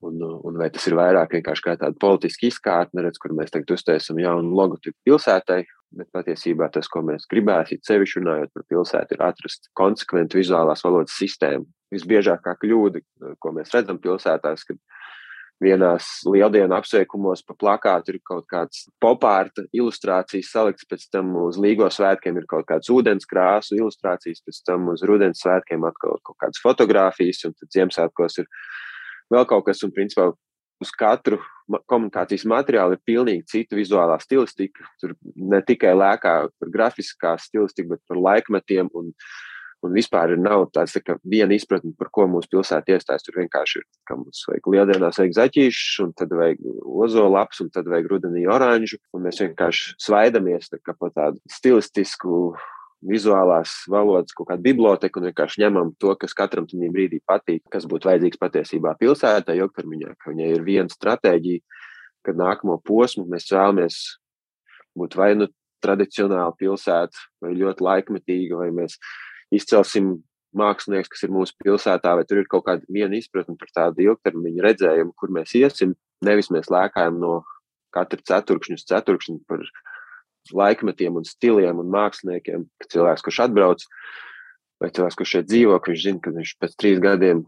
Un, 0.06 0.20
un 0.22 0.58
vai 0.60 0.68
tas 0.70 0.84
ir 0.86 0.94
vairāk 0.94 1.32
vienkārši 1.34 1.64
kā 1.64 1.74
tāda 1.80 1.98
politiska 1.98 2.46
izkārtne, 2.46 3.02
redz, 3.02 3.18
kur 3.18 3.34
mēs 3.34 3.50
tagad 3.50 3.72
uztaisām 3.74 4.20
jaunu 4.22 4.54
logotipu 4.54 4.94
pilsētai, 5.08 5.64
bet 5.98 6.10
patiesībā 6.14 6.68
tas, 6.70 6.86
ko 6.92 7.02
mēs 7.06 7.26
gribētu, 7.30 7.80
sevišķi 7.82 8.20
runājot 8.20 8.52
par 8.54 8.66
pilsētu, 8.70 9.16
ir 9.16 9.24
atrast 9.26 9.66
konsekventu 9.78 10.38
vizuālās 10.38 10.84
valodas 10.86 11.16
sistēmu. 11.18 11.66
Visbiežākā 11.94 12.54
kļūda, 12.62 13.02
ko 13.42 13.52
mēs 13.56 13.74
redzam 13.74 13.98
pilsētās, 14.02 14.66
kad 14.68 14.78
vienās 15.62 16.08
lieldienu 16.28 16.76
apsveikumos 16.76 17.42
pa 17.46 17.56
plakātu 17.58 18.14
ir 18.14 18.20
kaut 18.26 18.46
kāds 18.50 18.86
popārta 19.02 19.64
ilustrācijas 19.74 20.52
salikts, 20.54 20.86
pēc 20.88 21.08
tam 21.12 21.34
uz 21.42 21.58
līgo 21.60 21.88
svētkiem 21.90 22.38
ir 22.38 22.46
kaut 22.50 22.68
kāds 22.70 22.90
ūdens 22.94 23.26
krāsu 23.28 23.78
ilustrācijas, 23.78 24.42
pēc 24.46 24.60
tam 24.66 24.90
uz 24.94 25.02
rudens 25.08 25.42
svētkiem 25.42 25.86
atkal 25.88 26.20
kaut 26.22 26.38
kādas 26.38 26.62
fotogrāfijas, 26.62 27.44
un 27.48 27.56
tad 27.58 27.74
Ziemassvētkos 27.74 28.42
ir 28.42 28.50
vēl 29.34 29.48
kaut 29.50 29.66
kas, 29.66 29.82
un 29.86 29.94
principā 29.94 30.30
uz 30.78 30.92
katru 30.94 31.40
komunikācijas 31.90 32.46
materiālu 32.48 32.96
ir 32.96 33.04
pilnīgi 33.06 33.46
cita 33.50 33.76
vizuālā 33.76 34.16
stilistika. 34.22 34.86
Tur 35.02 35.16
ne 35.34 35.60
tikai 35.66 35.92
lēkā 35.96 36.34
par 36.48 36.72
grafiskā 36.72 37.34
stilistiku, 37.42 37.96
bet 37.96 38.04
par 38.08 38.20
laikmetiem 38.22 38.90
un 38.96 39.10
Un 39.86 39.92
vispār 39.94 40.32
nav 40.40 40.64
tāds 40.74 40.96
tā 40.96 41.14
viena 41.22 41.54
izpratne, 41.54 41.92
par 41.98 42.08
ko 42.10 42.24
mūsu 42.30 42.50
pilsēta 42.50 42.96
iestājas. 42.96 43.22
Tur 43.22 43.36
vienkārši 43.38 43.78
ir, 43.78 43.84
ka 44.08 44.16
mums 44.18 44.40
vajag 44.48 44.66
lieldienās 44.74 45.20
vajag 45.20 45.36
zaķīšus, 45.36 45.92
un 46.02 46.14
tad 46.18 46.34
vajag 46.34 46.64
ozolaps, 46.82 47.62
un 47.62 47.70
tad 47.74 47.86
vajag 47.90 48.08
rudenī 48.10 48.42
oranžu. 48.50 48.98
Un 49.14 49.28
mēs 49.28 49.38
vienkārši 49.44 49.94
svaidamies 50.02 50.72
tā 50.72 50.82
pa 50.98 51.12
tādu 51.14 51.38
stilistisku, 51.54 52.56
vizuālās 53.04 53.84
valodas 53.90 54.34
kaut 54.34 54.48
kādu 54.50 54.64
biblioteku 54.64 55.20
un 55.20 55.28
vienkārši 55.28 55.62
ņemam 55.62 55.92
to, 56.02 56.14
kas 56.18 56.34
katram 56.34 56.66
tajā 56.66 56.90
brīdī 56.94 57.20
patīk, 57.26 57.62
kas 57.70 57.86
būtu 57.86 58.10
vajadzīgs 58.10 58.40
patiesībā 58.40 58.96
pilsētai, 58.98 59.58
ilgtermiņā, 59.62 60.16
ka 60.18 60.32
viņai 60.32 60.48
ir 60.56 60.64
viena 60.66 60.90
stratēģija, 60.90 61.62
kad 62.26 62.40
nākamo 62.40 62.80
posmu 62.82 63.28
mēs 63.30 63.46
vēlamies 63.52 64.00
būt 64.98 65.14
vai 65.18 65.30
nu 65.38 65.48
tradicionāla 65.84 66.56
pilsēta, 66.58 67.28
vai 67.42 67.54
ļoti 67.54 67.86
laikmetīga, 67.86 68.58
vai 68.58 68.72
mēs 68.74 68.98
izcelsim 69.54 70.16
mākslinieks, 70.58 71.10
kas 71.12 71.24
ir 71.26 71.32
mūsu 71.34 71.56
pilsētā, 71.62 72.14
vai 72.16 72.24
tur 72.28 72.40
ir 72.42 72.48
kaut 72.50 72.64
kāda 72.66 72.86
viena 72.92 73.18
izpratne 73.18 73.56
par 73.60 73.70
tādu 73.74 74.06
ilgtermiņa 74.06 74.64
redzējumu, 74.64 75.12
kur 75.16 75.32
mēs 75.34 75.54
iesim. 75.58 75.94
Nevis 76.24 76.50
mēs 76.54 76.70
lēkājam 76.72 77.20
no 77.20 77.42
katra 77.94 78.20
ceturkšņa 78.30 78.78
uz 78.78 78.86
ceturkšņu 78.88 79.38
par 79.48 79.62
laikmetiem 80.54 81.20
un 81.20 81.28
stiliem 81.28 81.82
un 81.82 81.92
māksliniekiem. 81.92 82.64
Cilvēks, 82.88 83.24
kurš 83.26 83.42
atbrauc, 83.44 83.84
vai 84.82 84.90
cilvēks, 84.94 85.18
kurš 85.20 85.36
šeit 85.36 85.52
dzīvo, 85.52 85.78
viņš 85.84 86.02
zina, 86.06 86.22
ka 86.24 86.34
viņš 86.34 86.56
pēc 86.62 86.76
trīs 86.80 87.04
gadiem 87.04 87.44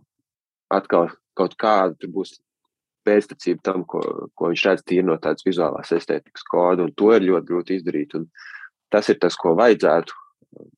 atkal 0.71 1.11
kaut 1.39 1.57
kāda 1.61 2.11
būs 2.13 2.37
pēctecība 3.07 3.65
tam, 3.65 3.85
ko, 3.89 4.03
ko 4.37 4.51
viņš 4.53 4.65
redz 4.69 4.85
tīri 4.87 5.07
no 5.09 5.17
tādas 5.23 5.47
vizuālās 5.47 5.93
estētikas 5.97 6.45
koda, 6.47 6.85
un 6.85 6.93
to 6.93 7.13
ir 7.17 7.25
ļoti 7.27 7.49
grūti 7.49 7.79
izdarīt. 7.79 8.17
Un 8.19 8.29
tas 8.93 9.09
ir 9.09 9.19
tas, 9.23 9.39
ko 9.41 9.55
vajadzētu 9.59 10.17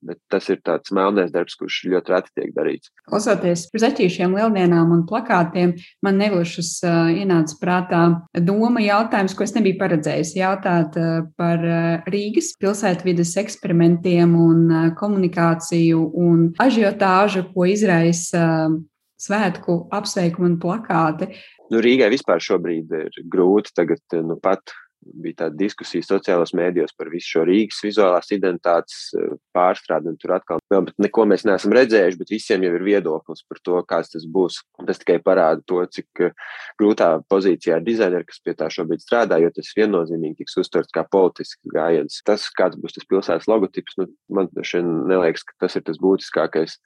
Bet 0.05 0.19
tas 0.29 0.49
ir 0.53 0.59
tāds 0.67 0.93
melnais 0.93 1.31
darbs, 1.33 1.55
kurš 1.57 1.79
ļoti 1.89 2.13
reti 2.13 2.33
tiek 2.37 2.51
darīts. 2.53 2.91
Klausoties 3.09 3.65
par 3.73 3.83
zeķīšiem, 3.87 4.35
lieldienām 4.37 4.93
un 4.93 5.05
plakātiem, 5.09 5.73
man 6.05 6.21
nevilšas 6.21 6.73
uh, 6.85 7.09
ienāca 7.09 7.57
prātā 7.63 8.03
doma 8.45 8.83
jautājums, 8.85 9.33
ko 9.39 9.47
es 9.47 9.55
nebiju 9.57 9.79
paredzējis. 9.81 10.35
Jautāt 10.37 10.99
uh, 11.01 11.25
par 11.41 11.65
uh, 11.65 12.11
Rīgas 12.13 12.53
pilsētvidas 12.61 13.33
eksperimentiem 13.41 14.37
un 14.37 14.63
uh, 14.69 14.87
komunikāciju 14.99 16.05
un 16.21 16.51
ažiotāžu, 16.63 17.47
ko 17.55 17.67
izraisa 17.73 18.45
uh, 18.69 18.79
svētku 19.23 19.87
apsveikumu 19.95 20.51
un 20.53 20.61
plakāti. 20.63 21.31
Nu, 21.73 21.81
Rīgai 21.81 22.11
vispār 22.13 22.43
šobrīd 22.43 22.93
ir 22.99 23.21
grūti. 23.33 23.73
Tagad, 23.79 24.03
nu, 24.21 24.37
pat 24.43 24.75
bija 25.03 25.39
tāda 25.43 25.59
diskusija 25.59 26.05
sociālajos 26.07 26.55
mēdījos 26.57 26.95
par 26.99 27.11
visu 27.13 27.35
šo 27.35 27.45
Rīgas 27.49 27.81
vizuālās 27.85 28.31
identitātes 28.35 28.99
eh, 29.19 29.35
pārstrādi. 29.57 30.15
Tur 30.23 30.35
atkal 30.37 30.63
vēl 30.73 30.89
neko 31.03 31.27
mēs 31.31 31.47
neesam 31.49 31.75
redzējuši, 31.77 32.21
bet 32.21 32.33
visiem 32.35 32.67
jau 32.67 32.73
ir 32.77 32.87
viedoklis 32.87 33.45
par 33.49 33.61
to, 33.67 33.81
kāds 33.89 34.13
tas 34.15 34.27
būs. 34.37 34.61
Tas 34.87 35.03
tikai 35.03 35.19
parāda 35.25 35.65
to, 35.69 35.81
cik 35.97 36.25
eh, 36.29 36.37
grūtā 36.81 37.11
pozīcijā 37.33 37.81
ir 37.81 37.87
dizaineri, 37.87 38.29
kas 38.29 38.43
pie 38.45 38.57
tā 38.59 38.71
šobrīd 38.73 39.05
strādā, 39.05 39.41
jo 39.43 39.51
tas 39.55 39.73
viennozīmīgi 39.79 40.43
tiks 40.43 40.59
uztverts 40.63 40.95
kā 40.95 41.07
politisks 41.11 41.73
gājiens. 41.75 42.23
Tas, 42.27 42.47
kāds 42.59 42.79
būs 42.81 42.99
tas 42.99 43.09
pilsētas 43.11 43.51
logotips, 43.51 43.99
nu, 44.01 44.09
man 44.33 44.51
šeit 44.63 44.87
neliekas, 44.87 45.47
ka 45.49 45.67
tas 45.67 45.79
ir 45.79 45.87
tas 45.89 46.01
būtiskākais. 46.03 46.79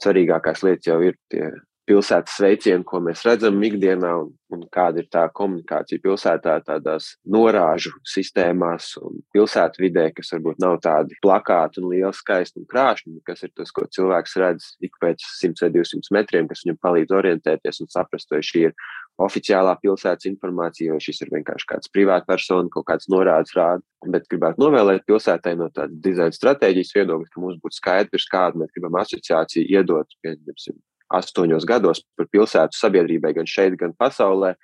Svarīgākās 0.00 0.62
lietas 0.62 0.86
jau 0.90 1.00
ir 1.02 1.16
tie 1.32 1.48
pilsētas 1.90 2.36
sveicienu, 2.38 2.84
ko 2.86 3.00
mēs 3.02 3.24
redzam 3.26 3.58
ikdienā, 3.66 4.12
un, 4.22 4.30
un 4.54 4.62
kāda 4.72 5.02
ir 5.02 5.08
tā 5.10 5.24
komunikācija 5.34 6.02
pilsētā, 6.04 6.56
tādās 6.66 7.10
norāžu 7.26 7.92
sistēmās 8.06 8.92
un 9.02 9.18
pilsētu 9.34 9.82
vidē, 9.82 10.06
kas 10.14 10.30
varbūt 10.36 10.62
nav 10.62 10.78
tādi 10.84 11.18
plakāti 11.24 11.82
un 11.82 11.90
lieli 11.90 12.12
skaisti 12.14 12.62
un 12.62 12.68
krāšņi, 12.70 13.18
kas 13.26 13.42
ir 13.46 13.52
tas, 13.58 13.72
ko 13.74 13.88
cilvēks 13.90 14.36
redz 14.42 14.72
ik 14.86 14.98
pēc 15.02 15.24
100 15.40 15.66
vai 15.66 15.72
200 15.80 16.14
metriem, 16.14 16.50
kas 16.50 16.62
viņam 16.64 16.80
palīdz 16.86 17.16
orientēties 17.20 17.82
un 17.82 17.90
saprast, 17.90 18.30
vai 18.30 18.42
šī 18.46 18.66
ir 18.68 18.76
oficiālā 19.20 19.74
pilsētas 19.82 20.28
informācija, 20.30 20.94
vai 20.94 21.02
šis 21.02 21.24
ir 21.24 21.32
vienkārši 21.34 21.68
kāds 21.72 21.90
privātpersona, 21.92 22.70
kaut 22.72 22.86
kāds 22.88 23.10
norādes 23.12 23.56
rāda. 23.56 23.82
Bet 24.14 24.30
gribētu 24.32 24.62
novēlēt 24.62 25.04
pilsētai 25.08 25.56
no 25.60 25.68
tādas 25.74 25.98
dizaina 26.06 26.32
stratēģijas 26.32 26.94
viedokļa, 26.96 27.32
ka 27.34 27.42
mums 27.42 27.58
būtu 27.60 27.76
skaidrs, 27.76 28.30
kādu 28.32 28.62
mēs 28.62 28.72
gribam 28.72 28.96
asociāciju 29.02 29.66
iedot, 29.74 30.16
pieņemsim, 30.24 30.78
astoņos 31.10 31.66
gados 31.68 32.02
par 32.16 32.28
pilsētu 32.30 32.78
sabiedrībai, 32.78 33.34
gan 33.36 33.48
šeit, 33.50 33.76
gan 33.80 33.94
pasaulē. 33.98 34.54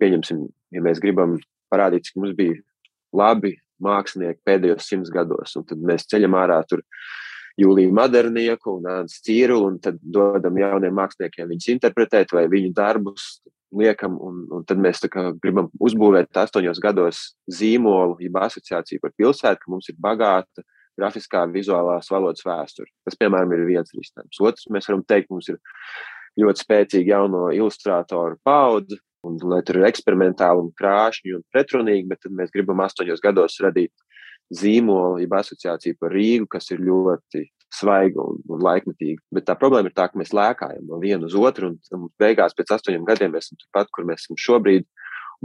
Pieņemsim, 0.00 0.42
ja 0.76 0.82
mēs 0.84 1.00
gribam 1.00 1.38
parādīt, 1.72 2.08
cik 2.08 2.20
mums 2.20 2.34
bija 2.36 2.58
labi 3.16 3.56
mākslinieki 3.82 4.42
pēdējos 4.46 4.88
simts 4.88 5.12
gados, 5.12 5.56
un 5.56 5.64
tad 5.68 5.80
mēs 5.80 6.06
ceļam 6.10 6.36
ārā 6.38 6.60
tur 6.68 6.82
Jūliju 7.56 7.92
Madernieku 7.96 8.74
un 8.76 8.88
Āns 8.92 9.20
Cīru, 9.24 9.62
un 9.64 9.78
tad 9.80 9.96
dodam 10.00 10.58
jauniem 10.60 10.92
māksliniekiem 10.96 11.48
viņus 11.48 11.70
interpretēt 11.72 12.34
vai 12.36 12.44
viņu 12.52 12.74
darbus 12.76 13.38
liekam, 13.76 14.18
un, 14.22 14.44
un 14.52 14.64
tad 14.68 14.80
mēs 14.80 15.00
gribam 15.42 15.70
uzbūvēt 15.82 16.36
astoņos 16.36 16.80
gados 16.84 17.22
zīmolu, 17.48 18.18
jeb 18.22 18.36
asociāciju 18.40 19.02
par 19.02 19.14
pilsētu, 19.16 19.62
ka 19.62 19.72
mums 19.72 19.88
ir 19.90 19.96
bagāta 20.00 20.64
grafiskā, 20.98 21.44
vizuālās 21.52 22.10
valodas 22.12 22.44
vēsturi. 22.46 22.90
Tas, 23.06 23.18
piemēram, 23.20 23.52
ir 23.54 23.66
viens 23.68 23.92
risinājums. 23.94 24.40
Otrs, 24.40 24.68
mēs 24.72 24.88
varam 24.90 25.04
teikt, 25.08 25.30
mums 25.32 25.50
ir 25.52 25.60
ļoti 26.40 26.64
spēcīga 26.64 27.14
jauno 27.16 27.48
ilustrātoru 27.54 28.40
paudze, 28.46 28.98
un 29.26 29.38
lai 29.50 29.62
tur 29.66 29.80
ir 29.80 29.88
eksperimentāli 29.88 30.62
un 30.62 30.72
krāšņi 30.78 31.36
un 31.38 31.44
pretrunīgi, 31.52 32.08
bet 32.10 32.22
tad 32.24 32.34
mēs 32.36 32.52
gribam 32.54 32.82
astoņos 32.84 33.22
gados 33.24 33.58
radīt 33.64 33.92
zīmolu, 34.54 35.20
jeb 35.22 35.34
asociāciju 35.34 35.98
par 35.98 36.14
Rīgu, 36.14 36.46
kas 36.50 36.70
ir 36.70 36.84
ļoti 36.86 37.46
svaiga 37.74 38.22
un, 38.22 38.38
un 38.52 38.62
laikmetīga. 38.62 39.18
Bet 39.34 39.48
tā 39.48 39.56
problēma 39.58 39.90
ir 39.90 39.96
tā, 39.96 40.06
ka 40.10 40.20
mēs 40.20 40.30
lēkājam 40.36 40.86
no 40.86 41.00
viena 41.02 41.26
uz 41.26 41.34
otru, 41.38 41.72
un 41.96 42.06
beigās 42.20 42.54
pēc 42.56 42.76
astoņiem 42.76 43.06
gadiem 43.08 43.34
mēs 43.34 43.48
esam 43.48 43.58
turpat, 43.64 43.90
kur 43.90 44.06
mēs 44.06 44.22
esam 44.22 44.38
šobrīd, 44.38 44.86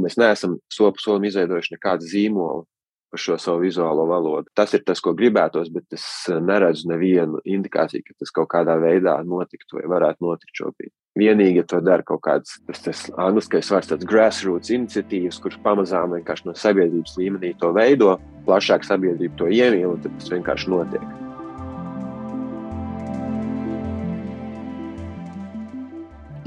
mēs 0.02 0.20
neesam 0.22 0.60
sopu 0.72 1.02
solim 1.02 1.26
izveidojuši 1.32 1.76
nekādu 1.76 2.08
zīmolu 2.12 2.68
par 3.12 3.22
šo 3.22 3.38
savu 3.42 3.66
vizuālo 3.66 4.06
valodu. 4.10 4.50
Tas 4.58 4.74
ir 4.78 4.84
tas, 4.88 5.02
ko 5.04 5.14
gribētos, 5.18 5.70
bet 5.74 5.98
es 5.98 6.06
eh, 6.32 6.40
neredzu 6.42 6.90
nevienu 6.92 7.42
indikāciju, 7.46 8.06
ka 8.08 8.18
tas 8.24 8.34
kaut 8.36 8.50
kādā 8.54 8.78
veidā 8.82 9.18
notiktu 9.28 9.80
vai 9.80 9.88
varētu 9.92 10.28
notikt 10.28 10.64
šobrīd. 10.64 10.94
Vienīgi, 11.20 11.60
ja 11.60 11.68
to 11.68 11.82
dara 11.84 12.06
kaut 12.08 12.22
kāds 12.24 12.56
tas, 12.70 12.84
tas 12.86 13.02
angliskais 13.20 13.72
vārds, 13.74 13.90
tāds 13.92 14.08
grassroots 14.08 14.72
iniciatīvas, 14.72 15.42
kurš 15.44 15.60
pamazām 15.66 16.16
vienkārši 16.16 16.48
no 16.48 16.56
sabiedrības 16.56 17.18
līmenī 17.20 17.52
to 17.60 17.74
veido, 17.76 18.16
plašāk 18.48 18.88
sabiedrība 18.88 19.44
to 19.44 19.52
iemīl, 19.52 19.98
un 19.98 20.08
tas 20.08 20.32
vienkārši 20.32 20.72
notiek. 20.72 21.12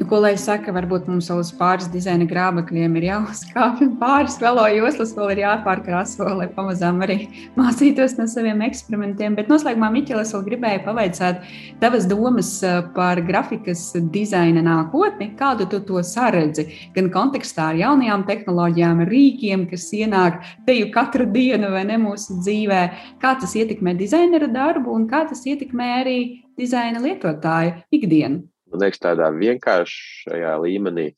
Nu, 0.04 0.10
ko 0.10 0.18
lai 0.20 0.34
saka, 0.36 0.68
varbūt 0.68 1.06
mums 1.08 1.30
vēl 1.30 1.38
uz 1.40 1.50
pāris 1.56 1.86
dizaina 1.88 2.26
grāmatiem 2.28 2.98
ir 2.98 3.06
jāuzkāpj, 3.06 3.86
pāris 4.02 4.34
velo 4.36 4.66
joslas 4.68 5.14
vēl 5.16 5.32
ir 5.32 5.40
jāpārkrāso, 5.40 6.26
lai 6.36 6.48
pamazām 6.52 7.00
arī 7.06 7.16
mācītos 7.56 8.18
no 8.18 8.26
saviem 8.28 8.60
eksperimentiem. 8.66 9.32
Bet 9.38 9.48
noslēgumā, 9.48 9.88
Miķelis, 9.96 10.34
vēl 10.36 10.44
gribēju 10.50 10.84
pavaicāt 10.84 11.40
tavas 11.80 12.04
domas 12.10 12.52
eh, 12.60 12.82
par 12.92 13.24
grafikas 13.24 13.86
dizaina 14.12 14.60
nākotni. 14.68 15.32
Kādu 15.40 15.70
tu 15.72 15.80
to 15.88 16.04
saredzi? 16.04 16.68
Gan 16.92 17.08
kontekstā 17.16 17.72
ar 17.72 17.80
jaunajām 17.80 18.28
tehnoloģijām, 18.28 19.04
rīkiem, 19.08 19.64
kas 19.72 19.88
ienāk 19.96 20.42
teju 20.68 20.92
katru 20.92 21.32
dienu 21.32 21.72
vai 21.72 21.88
ne 21.88 22.02
mūsu 22.04 22.42
dzīvē, 22.44 22.86
kā 23.24 23.38
tas 23.40 23.56
ietekmē 23.56 23.96
dizainera 23.96 24.52
darbu 24.52 25.00
un 25.00 25.08
kā 25.08 25.24
tas 25.32 25.48
ietekmē 25.48 25.94
arī 26.02 26.18
dizaina 26.60 27.00
lietotāju 27.00 27.80
ikdienu 27.96 28.50
man 28.74 28.82
liekas, 28.82 29.02
tādā 29.02 29.30
vienkāršajā 29.34 30.52
līmenī. 30.64 31.12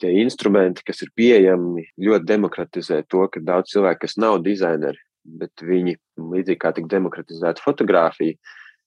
Tie 0.00 0.10
instrumenti, 0.20 0.84
kas 0.86 1.02
ir 1.04 1.12
pieejami, 1.16 1.86
ļoti 2.00 2.28
demokratizē 2.28 3.02
to, 3.08 3.24
ka 3.32 3.40
daudz 3.42 3.72
cilvēku, 3.72 4.04
kas 4.04 4.18
nav 4.20 4.40
dizaineri, 4.44 5.00
bet 5.24 5.64
viņi 5.64 5.96
līdzīgi 6.20 6.60
kā 6.60 6.72
tika 6.76 6.90
demokratizēta 6.90 7.64
fotografija, 7.64 8.36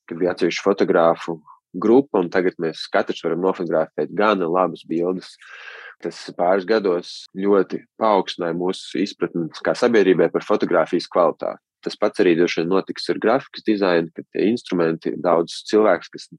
kad 0.09 0.19
bija 0.19 0.33
atsevišķi 0.35 0.65
fotografu 0.65 1.39
grupa, 1.73 2.21
un 2.21 2.29
tagad 2.29 2.59
mēs 2.61 2.85
katrs 2.93 3.23
varam 3.25 3.41
nofotografēt 3.41 4.13
gana 4.13 4.49
labas 4.49 4.85
bildes. 4.85 5.33
Tas 6.03 6.19
pāris 6.37 6.67
gados 6.67 7.23
ļoti 7.37 7.79
paaugstināja 8.01 8.57
mūsu 8.59 8.99
izpratni 9.01 9.47
kā 9.65 9.73
sabiedrībai 9.77 10.29
par 10.33 10.45
fotografijas 10.45 11.07
kvalitāti. 11.09 11.63
Tas 11.83 11.97
pats 11.99 12.21
arī 12.23 12.35
droši 12.37 12.61
vien 12.61 12.69
notiks 12.71 13.09
ar 13.11 13.19
grafikas 13.23 13.65
dizainu, 13.65 14.11
kad 14.15 14.27
tie 14.31 14.45
instrumenti 14.51 15.15
daudz 15.19 15.63
cilvēks, 15.67 16.11
kas 16.13 16.29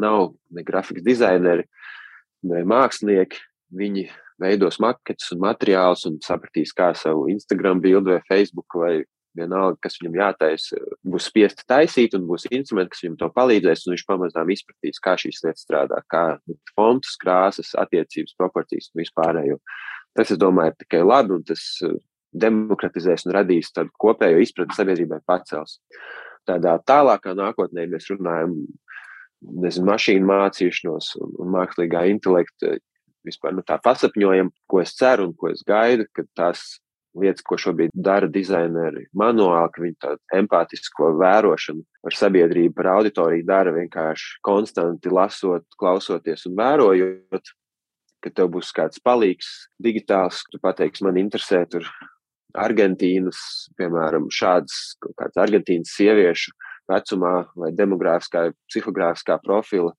nav 0.00 0.32
ne 0.54 0.64
grafikas 0.66 1.04
dizaineri, 1.06 1.66
ne 2.48 2.64
mākslinieki, 2.68 3.40
viņi 3.76 4.08
veidos 4.40 4.80
maketus 4.82 5.30
un 5.34 5.44
materiālus 5.44 6.06
un 6.08 6.18
sapratīs, 6.24 6.74
kā 6.76 6.90
savu 6.96 7.28
Instagram 7.32 7.82
bildi 7.82 8.16
vai 8.16 8.22
Facebook 8.28 8.78
vai 8.80 8.94
vienalga, 9.36 9.78
kas 9.84 9.98
viņam 10.00 10.16
jātaisa, 10.18 10.78
būs 11.06 11.28
spiest 11.30 11.62
taisīt, 11.70 12.16
un 12.18 12.26
būs 12.28 12.48
instrumenti, 12.50 12.94
kas 12.94 13.04
viņam 13.04 13.18
to 13.20 13.30
palīdzēs, 13.36 13.84
un 13.86 13.94
viņš 13.94 14.06
pamazām 14.08 14.50
izpratīs, 14.50 15.02
kā 15.02 15.14
šīs 15.20 15.42
lietas 15.44 15.64
strādā, 15.66 16.00
kā 16.10 16.24
fontus, 16.74 17.14
krāsas, 17.20 17.70
attiecības, 17.78 18.34
proporcijas 18.40 18.90
un 18.90 19.04
vispārējo. 19.04 19.58
Tas, 20.18 20.32
es 20.34 20.40
domāju, 20.40 20.74
ir 20.74 20.80
tikai 20.82 21.04
labi, 21.06 21.36
un 21.36 21.44
tas 21.46 21.62
uh, 21.86 21.94
demokratizēs 22.34 23.26
un 23.26 23.36
radīs 23.38 23.70
tādu 23.74 23.92
kopējo 24.02 24.42
izpratni 24.42 24.76
sabiedrībai 24.76 25.20
pacels. 25.26 25.78
Tādā 26.48 26.76
tālākā 26.86 27.36
nākotnē 27.38 27.86
mēs 27.90 28.08
runājam, 28.10 28.56
nezinu, 29.40 29.88
mašīnu 29.90 30.28
mācīšanos 30.28 31.14
un, 31.20 31.34
un 31.42 31.50
mākslīgā 31.56 32.04
intelekta 32.12 32.76
vispār 33.26 33.56
nu, 33.56 33.64
tā 33.66 33.76
pasapņojam, 33.82 34.52
ko 34.70 34.80
es 34.82 34.94
ceru 34.96 35.28
un 35.28 35.34
ko 35.36 35.50
es 35.52 35.64
gaidu, 35.66 36.06
ka 36.16 36.24
tās 36.36 36.80
lietas, 37.18 37.42
ko 37.44 37.58
šobrīd 37.58 37.92
dara 37.94 38.28
dizaineri 38.30 39.06
manuāli, 39.16 39.72
ka 39.74 39.82
viņi 39.82 39.96
tādu 40.04 40.20
empātisko 40.40 41.10
vērošanu 41.18 41.82
par 42.04 42.16
sabiedrību, 42.16 42.74
par 42.76 42.92
auditoriju 42.94 43.46
dara 43.48 43.74
vienkārši 43.74 44.38
konstanti 44.46 45.12
lasot, 45.12 45.66
klausoties 45.80 46.46
un 46.48 46.56
vērojot, 46.60 47.52
ka 48.20 48.32
tev 48.36 48.52
būs 48.54 48.70
kāds 48.76 49.02
palīgs 49.02 49.50
digitāls, 49.82 50.44
tu 50.52 50.60
pateiksi, 50.62 51.04
man 51.06 51.18
interesē 51.20 51.64
tur 51.68 51.88
Argentīnas, 52.58 53.70
piemēram, 53.78 54.26
šādas 54.34 54.96
kaut 55.02 55.14
kādas 55.18 55.38
Argentīnas 55.44 55.92
sieviešu 55.96 56.54
vecumā 56.90 57.34
vai 57.58 57.72
demogrāfiskā, 57.76 58.50
psihogrāfiskā 58.70 59.38
profila 59.44 59.94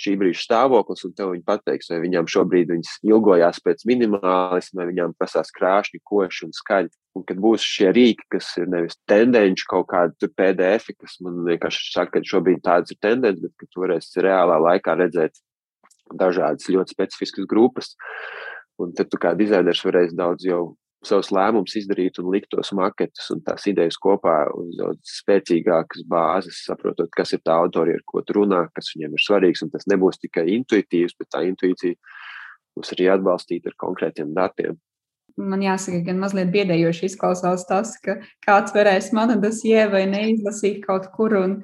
šī 0.00 0.12
brīža 0.20 0.42
stāvoklis, 0.44 1.04
un 1.08 1.14
tev 1.16 1.32
viņi 1.32 1.44
pateiks, 1.46 1.88
vai 1.92 2.02
viņām 2.02 2.28
šobrīd 2.28 2.72
viņas 2.74 2.98
ilgojās 3.08 3.60
pēc 3.64 3.84
minimālisma, 3.88 4.82
vai 4.82 4.90
viņām 4.90 5.14
prasās 5.16 5.52
krāšņi, 5.56 6.02
koši 6.04 6.46
un 6.48 6.54
skaļi. 6.56 6.92
Un 7.16 7.24
kad 7.24 7.40
būs 7.40 7.64
šie 7.64 7.94
rīki, 7.96 8.26
kas 8.34 8.50
ir 8.60 8.68
nevis 8.68 8.98
tendenci 9.08 9.64
kaut 9.70 9.88
kādi 9.88 10.28
PDF, 10.36 10.92
kas 11.00 11.16
man 11.24 11.40
vienkārši 11.48 11.92
saka, 11.94 12.18
ka 12.18 12.28
šobrīd 12.28 12.60
tādas 12.66 12.92
ir 12.92 13.00
tendences, 13.00 13.40
bet 13.46 13.54
ka 13.56 13.70
tu 13.72 13.84
varēsi 13.86 14.24
reālā 14.26 14.58
laikā 14.66 14.98
redzēt 15.00 15.40
dažādas 16.12 16.68
ļoti 16.70 16.92
specifiskas 16.92 17.48
grupas. 17.48 17.94
Un 18.76 18.92
tad 18.92 19.08
tu 19.08 19.16
kā 19.20 19.32
dizainers 19.32 19.80
varēsi 19.86 20.18
daudz 20.18 20.44
jau 20.44 20.76
savus 21.06 21.30
lēmumus 21.34 21.76
izdarīt 21.78 22.18
un 22.20 22.30
likt 22.34 22.50
tos 22.52 22.72
maketus 22.76 23.30
un 23.34 23.42
tās 23.46 23.66
idejas 23.70 23.98
kopā 24.02 24.36
uz 24.56 24.74
daudz 24.78 25.14
spēcīgākas 25.20 26.06
bāzes, 26.10 26.62
saprotot, 26.66 27.10
kas 27.16 27.34
ir 27.36 27.42
tā 27.46 27.56
autori, 27.56 27.96
ar 27.96 28.04
ko 28.06 28.22
tu 28.26 28.40
runā, 28.40 28.66
kas 28.74 28.92
viņiem 28.94 29.16
ir 29.16 29.24
svarīgs. 29.24 29.64
Un 29.64 29.72
tas 29.74 29.86
nebūs 29.90 30.20
tikai 30.22 30.48
intuitīvs, 30.56 31.16
bet 31.20 31.30
tā 31.34 31.44
intuīcija 31.48 31.96
būs 32.76 32.92
arī 32.96 33.08
atbalstīta 33.14 33.72
ar 33.72 33.78
konkrētiem 33.86 34.34
datiem. 34.36 34.76
Man 35.36 35.60
jāsaka, 35.60 36.00
gan 36.06 36.20
mazliet 36.20 36.48
biedējoši 36.54 37.10
izklausās 37.10 37.66
tas, 37.68 37.92
ka 38.00 38.16
kāds 38.46 38.72
varēs 38.72 39.10
manu 39.16 39.36
dosie 39.40 39.82
vai 39.92 40.06
neizlasīt 40.08 40.80
kaut 40.86 41.10
kur 41.12 41.36
un, 41.36 41.58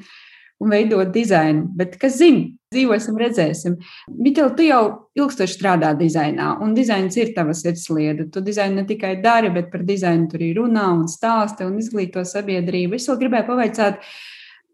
un 0.62 0.72
veidot 0.72 1.10
dizainu. 1.14 1.66
Bet 1.76 1.96
kas 2.00 2.18
zina, 2.20 2.46
dzīvosim, 2.72 3.18
redzēsim. 3.20 3.78
Miķel, 4.22 4.52
tu 4.56 4.66
jau 4.66 4.82
ilgstoši 5.18 5.56
strādā 5.58 5.92
dizainā, 5.98 6.54
un 6.64 6.76
dizains 6.76 7.16
ir 7.18 7.32
tava 7.36 7.54
sirdslieta. 7.56 8.28
Tu 8.32 8.44
dizainu 8.44 8.80
ne 8.80 8.86
tikai 8.88 9.16
dari, 9.24 9.52
bet 9.54 9.72
par 9.72 9.84
dizainu 9.88 10.28
tur 10.30 10.40
arī 10.40 10.52
runā 10.60 10.88
un 10.94 11.08
stāsta 11.10 11.66
un 11.68 11.80
izglīto 11.82 12.24
sabiedrību. 12.28 12.98
Es 12.98 13.08
vēl 13.10 13.20
gribēju 13.24 13.48
pavaicāt, 13.48 14.00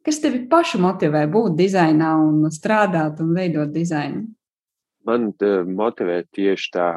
kas 0.07 0.21
tevi 0.25 0.45
pašu 0.51 0.83
motivē 0.85 1.25
būt 1.33 1.57
dizainā 1.59 2.15
un 2.21 2.45
strādāt 2.55 3.23
un 3.25 3.35
veidot 3.37 3.73
dizainu? 3.75 4.27
Man 5.09 5.31
eh, 5.41 5.61
motivē 5.65 6.23
tieši 6.37 6.73
tā 6.75 6.89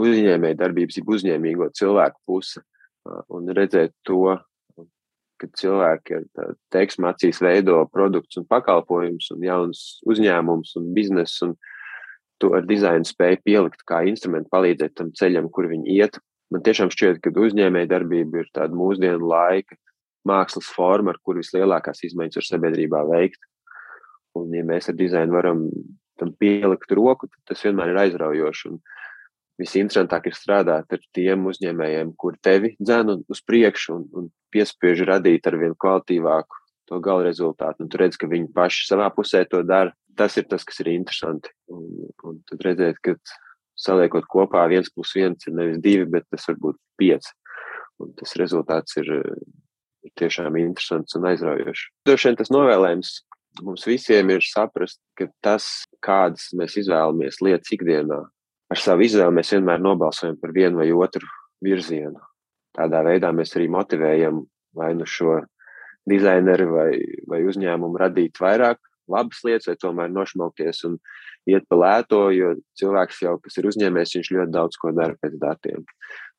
uzņēmēja 0.00 0.58
darbības, 0.58 0.98
jeb 0.98 1.12
uzņēmīgo 1.14 1.70
cilvēku 1.78 2.18
puse 2.26 2.58
eh, 2.60 3.20
un 3.30 3.52
redzēt 3.54 3.94
to, 4.06 4.34
kad 5.44 5.54
cilvēki 5.60 6.18
ar 6.18 6.50
teiksmu 6.74 7.08
acīs 7.10 7.40
veido 7.44 7.78
produktus 7.92 8.40
un 8.40 8.48
pakalpojumus 8.50 9.30
un 9.34 9.44
jaunas 9.44 9.84
uzņēmumus 10.08 10.74
un 10.80 10.90
biznesu, 10.96 11.50
un 11.50 11.54
to 12.42 12.52
ar 12.56 12.66
dizainu 12.66 13.06
spēju 13.06 13.42
pielikt 13.46 13.84
kā 13.88 14.02
instrumentu, 14.08 14.50
palīdzēt 14.54 14.96
tam 14.98 15.12
ceļam, 15.14 15.50
kur 15.52 15.68
viņi 15.70 15.98
iet. 15.98 16.18
Man 16.52 16.64
tiešām 16.66 16.90
šķiet, 16.92 17.22
ka 17.22 17.32
uzņēmēja 17.32 17.90
darbība 17.94 18.42
ir 18.42 18.50
tāda 18.56 18.76
mūsdienu 18.76 19.28
laika 19.30 19.78
mākslas 20.28 20.68
forma, 20.72 21.12
ar 21.12 21.20
kur 21.22 21.38
vislielākās 21.40 22.04
izmaiņas 22.08 22.40
var 22.40 22.48
sabiedrībā 22.48 23.04
veikt. 23.12 23.40
Un, 24.34 24.50
ja 24.56 24.64
mēs 24.66 24.90
ar 24.90 24.98
dizainu 24.98 25.36
varam 25.36 25.66
tam 26.18 26.32
pielikt 26.40 26.90
roku, 26.96 27.28
tad 27.30 27.52
tas 27.52 27.64
vienmēr 27.66 27.92
ir 27.92 28.00
aizraujoši. 28.06 28.72
Un, 28.72 28.80
visinteresantāk 29.60 30.28
ir 30.28 30.36
strādāt 30.36 30.94
ar 30.94 31.02
tiem 31.14 31.46
uzņēmējiem, 31.50 32.14
kur 32.18 32.38
tevi 32.42 32.74
dzēna 32.80 33.20
uz 33.30 33.42
priekšu 33.46 33.94
un, 33.94 34.06
un 34.18 34.30
piespiež 34.54 35.04
radīt 35.08 35.46
ar 35.50 35.58
vien 35.60 35.74
kvalitīvāku 35.74 36.62
to 36.88 37.00
gala 37.04 37.26
rezultātu. 37.26 37.84
Un 37.84 37.90
tu 37.90 38.00
redz, 38.00 38.18
ka 38.20 38.28
viņi 38.30 38.52
paši 38.54 38.88
savā 38.90 39.10
pusē 39.14 39.44
to 39.48 39.62
dara. 39.66 39.94
Tas 40.14 40.36
ir 40.38 40.46
tas, 40.46 40.62
kas 40.62 40.78
ir 40.84 40.92
interesanti. 40.92 41.50
Un, 41.74 42.06
un 42.22 42.38
tad 42.48 42.62
redzēt, 42.62 43.00
ka 43.02 43.16
saliekot 43.74 44.28
kopā 44.30 44.62
viens 44.70 44.90
plus 44.94 45.14
viens 45.16 45.48
ir 45.48 45.56
nevis 45.56 45.80
divi, 45.82 46.06
bet 46.10 46.28
tas 46.30 46.46
var 46.50 46.60
būt 46.62 46.78
pieci. 47.00 47.32
Un 48.02 48.12
tas 48.18 48.36
rezultāts 48.38 48.98
ir, 49.00 49.10
ir 50.04 50.12
tiešām 50.20 50.58
interesants 50.60 51.16
un 51.18 51.26
aizraujošs. 51.30 51.88
Droši 52.06 52.30
vien 52.30 52.38
tas 52.38 52.52
novēlējums 52.54 53.14
mums 53.62 53.86
visiem 53.86 54.30
ir 54.34 54.42
saprast, 54.42 55.00
ka 55.18 55.28
tas, 55.44 55.84
kādas 56.02 56.48
mēs 56.58 56.78
izvēlamies 56.80 57.40
lietas 57.44 57.70
ikdienā, 57.76 58.20
ar 58.70 58.80
savu 58.80 59.06
izvēli 59.06 59.38
mēs 59.38 59.52
vienmēr 59.54 59.82
nobalsojam 59.82 60.38
par 60.40 60.54
vienu 60.56 60.80
vai 60.82 60.90
otru 60.90 61.28
virzienu. 61.62 62.18
Tādā 62.74 63.04
veidā 63.06 63.30
mēs 63.34 63.54
arī 63.56 63.68
motivējam 63.70 64.42
vai 64.74 64.90
nu 64.98 65.06
šo 65.06 65.38
dizaineru 66.10 66.68
vai, 66.72 66.90
vai 67.30 67.44
uzņēmumu 67.48 68.00
radīt 68.00 68.40
vairāk 68.42 68.80
labas 69.10 69.42
lietas, 69.44 69.68
vai 69.70 69.76
tomēr 69.80 70.12
nošmaukties 70.12 70.84
un 70.88 70.96
iet 71.50 71.66
pa 71.68 71.78
lēto, 71.78 72.22
jo 72.34 72.54
cilvēks 72.80 73.20
jau, 73.24 73.34
kas 73.42 73.58
ir 73.60 73.68
uzņēmējs, 73.70 74.16
viņš 74.18 74.30
ļoti 74.36 74.54
daudz 74.54 74.80
ko 74.80 74.92
dara 74.96 75.16
pēc 75.20 75.36
datiem. 75.40 75.84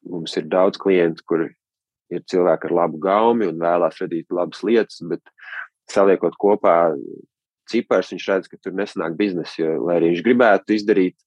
Mums 0.10 0.36
ir 0.38 0.50
daudz 0.50 0.82
klientu, 0.82 1.26
kur 1.30 1.46
ir 1.46 2.26
cilvēki 2.30 2.70
ar 2.70 2.76
labu 2.82 3.00
gaumi 3.02 3.50
un 3.50 3.62
vēlās 3.62 4.02
radīt 4.02 4.34
labas 4.34 4.62
lietas, 4.66 5.02
bet 5.10 5.22
saliekot 5.92 6.38
kopā 6.42 6.96
cipars, 7.70 8.12
viņš 8.14 8.28
redz, 8.30 8.50
ka 8.50 8.60
tur 8.62 8.76
nesanāk 8.78 9.16
biznesa, 9.18 9.56
jo, 9.62 9.78
lai 9.86 10.00
arī 10.00 10.12
viņš 10.14 10.26
gribētu 10.26 10.76
izdarīt 10.76 11.18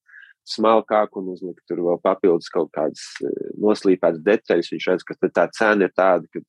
smalkāk 0.49 1.17
un 1.21 1.33
uzlikt 1.35 1.65
tur 1.69 1.83
vēl 1.85 2.01
papildus 2.05 2.51
kaut 2.53 2.71
kādas 2.75 3.05
eh, 3.25 3.55
noslīpētas 3.61 4.23
detaļas. 4.25 4.71
Viņš 4.75 4.91
redz, 4.93 5.07
ka 5.09 5.19
tā 5.29 5.49
cena 5.57 5.89
ir 5.89 5.95
tāda, 5.97 6.29
ka 6.33 6.43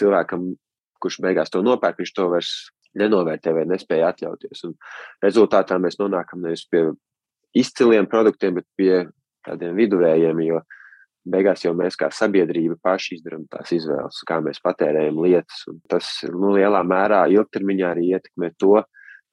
cilvēkam, 0.00 0.52
kurš 1.02 1.20
beigās 1.24 1.52
to 1.52 1.62
nopērk, 1.64 2.00
viņš 2.02 2.14
to 2.16 2.30
vairs 2.32 2.54
nenovērtē 2.96 3.52
vai 3.56 3.66
nespēja 3.68 4.12
atļauties. 4.12 4.64
Un 4.68 4.76
rezultātā 5.24 5.78
mēs 5.82 5.98
nonākam 6.00 6.42
nevis 6.44 6.64
pie 6.70 6.88
izciliem 7.56 8.08
produktiem, 8.08 8.56
bet 8.58 8.66
pie 8.78 9.04
tādiem 9.46 9.76
viduvējiem, 9.78 10.42
jo 10.48 10.62
beigās 11.26 11.64
jau 11.64 11.72
mēs 11.76 11.98
kā 11.98 12.08
sabiedrība 12.14 12.78
paši 12.82 13.18
izdarām 13.18 13.46
tās 13.50 13.72
izvēles, 13.74 14.22
kā 14.28 14.38
mēs 14.44 14.62
patērējam 14.64 15.18
lietas. 15.24 15.64
Un 15.70 15.80
tas 15.90 16.10
nu, 16.30 16.54
lielā 16.56 16.82
mērā 16.86 17.24
ilgtermiņā 17.34 17.92
arī 17.94 18.10
ietekmē 18.14 18.52
to, 18.60 18.80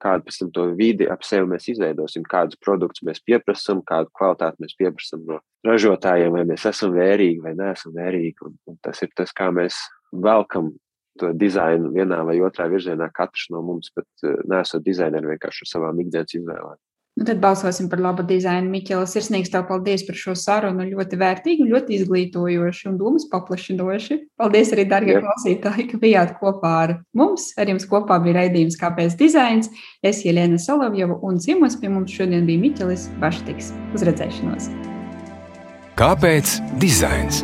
kādu 0.04 0.28
pēc 0.28 0.40
tam 0.42 0.52
to 0.56 0.68
vidi 0.78 1.08
ap 1.10 1.26
sevi 1.28 1.50
mēs 1.54 1.70
izveidosim, 1.74 2.26
kādus 2.30 2.60
produktus 2.64 3.06
mēs 3.08 3.24
pieprasām, 3.26 3.82
kādu 3.88 4.12
kvalitāti 4.18 4.64
mēs 4.64 4.78
pieprasām 4.80 5.26
no 5.30 5.40
ražotājiem, 5.68 6.36
vai 6.36 6.46
mēs 6.52 6.68
esam 6.70 6.94
vērīgi 6.96 7.44
vai 7.44 7.56
neesam 7.60 7.96
vērīgi. 7.96 8.36
Un, 8.48 8.58
un 8.72 8.80
tas 8.84 9.02
ir 9.06 9.14
tas, 9.18 9.34
kā 9.36 9.50
mēs 9.56 9.80
velkam 10.14 10.74
to 11.20 11.30
dizainu 11.38 11.92
vienā 11.94 12.24
vai 12.26 12.40
otrā 12.44 12.68
virzienā, 12.72 13.10
katrs 13.14 13.50
no 13.54 13.62
mums, 13.66 13.92
bet 13.96 14.08
uh, 14.26 14.40
nesot 14.50 14.84
dizaineri 14.86 15.36
vienkārši 15.36 15.66
ar 15.66 15.72
savām 15.76 16.02
ikdienas 16.04 16.36
izvēlēm. 16.40 16.80
Nu, 17.16 17.26
tad 17.26 17.38
balsosim 17.38 17.90
par 17.90 18.02
labu 18.02 18.24
dizainu. 18.26 18.72
Miķela, 18.74 19.06
sirsnīgs 19.10 19.52
tev 19.54 19.68
paldies 19.70 20.02
par 20.08 20.18
šo 20.18 20.34
sarunu. 20.40 20.88
Ļoti 20.90 21.20
vērtīgi, 21.22 21.68
ļoti 21.70 21.98
izglītojoši 22.00 22.88
un 22.90 22.96
domas 22.98 23.28
paplašinoši. 23.30 24.18
Paldies 24.42 24.74
arī, 24.74 24.88
darbie 24.90 25.20
klausītāji, 25.20 25.88
ka 25.92 26.00
bijāt 26.02 26.34
kopā 26.42 26.74
ar 26.88 26.96
mums. 27.14 27.52
Ar 27.58 27.70
jums 27.70 27.86
kopā 27.90 28.18
bija 28.24 28.40
raidījums 28.42 28.80
Kāpēc 28.82 29.14
dizains. 29.20 29.70
Es 30.02 30.24
Jelēna 30.26 30.58
Solovjova 30.62 31.20
un 31.22 31.38
ciemos 31.44 31.78
pie 31.78 31.94
mums 31.94 32.16
šodien 32.18 32.50
bija 32.50 32.64
Miķelis 32.66 33.12
Baštiks. 33.22 33.70
Uz 33.94 34.08
redzēšanos! 34.10 34.72
Kāpēc 35.94 36.58
dizains? 36.82 37.44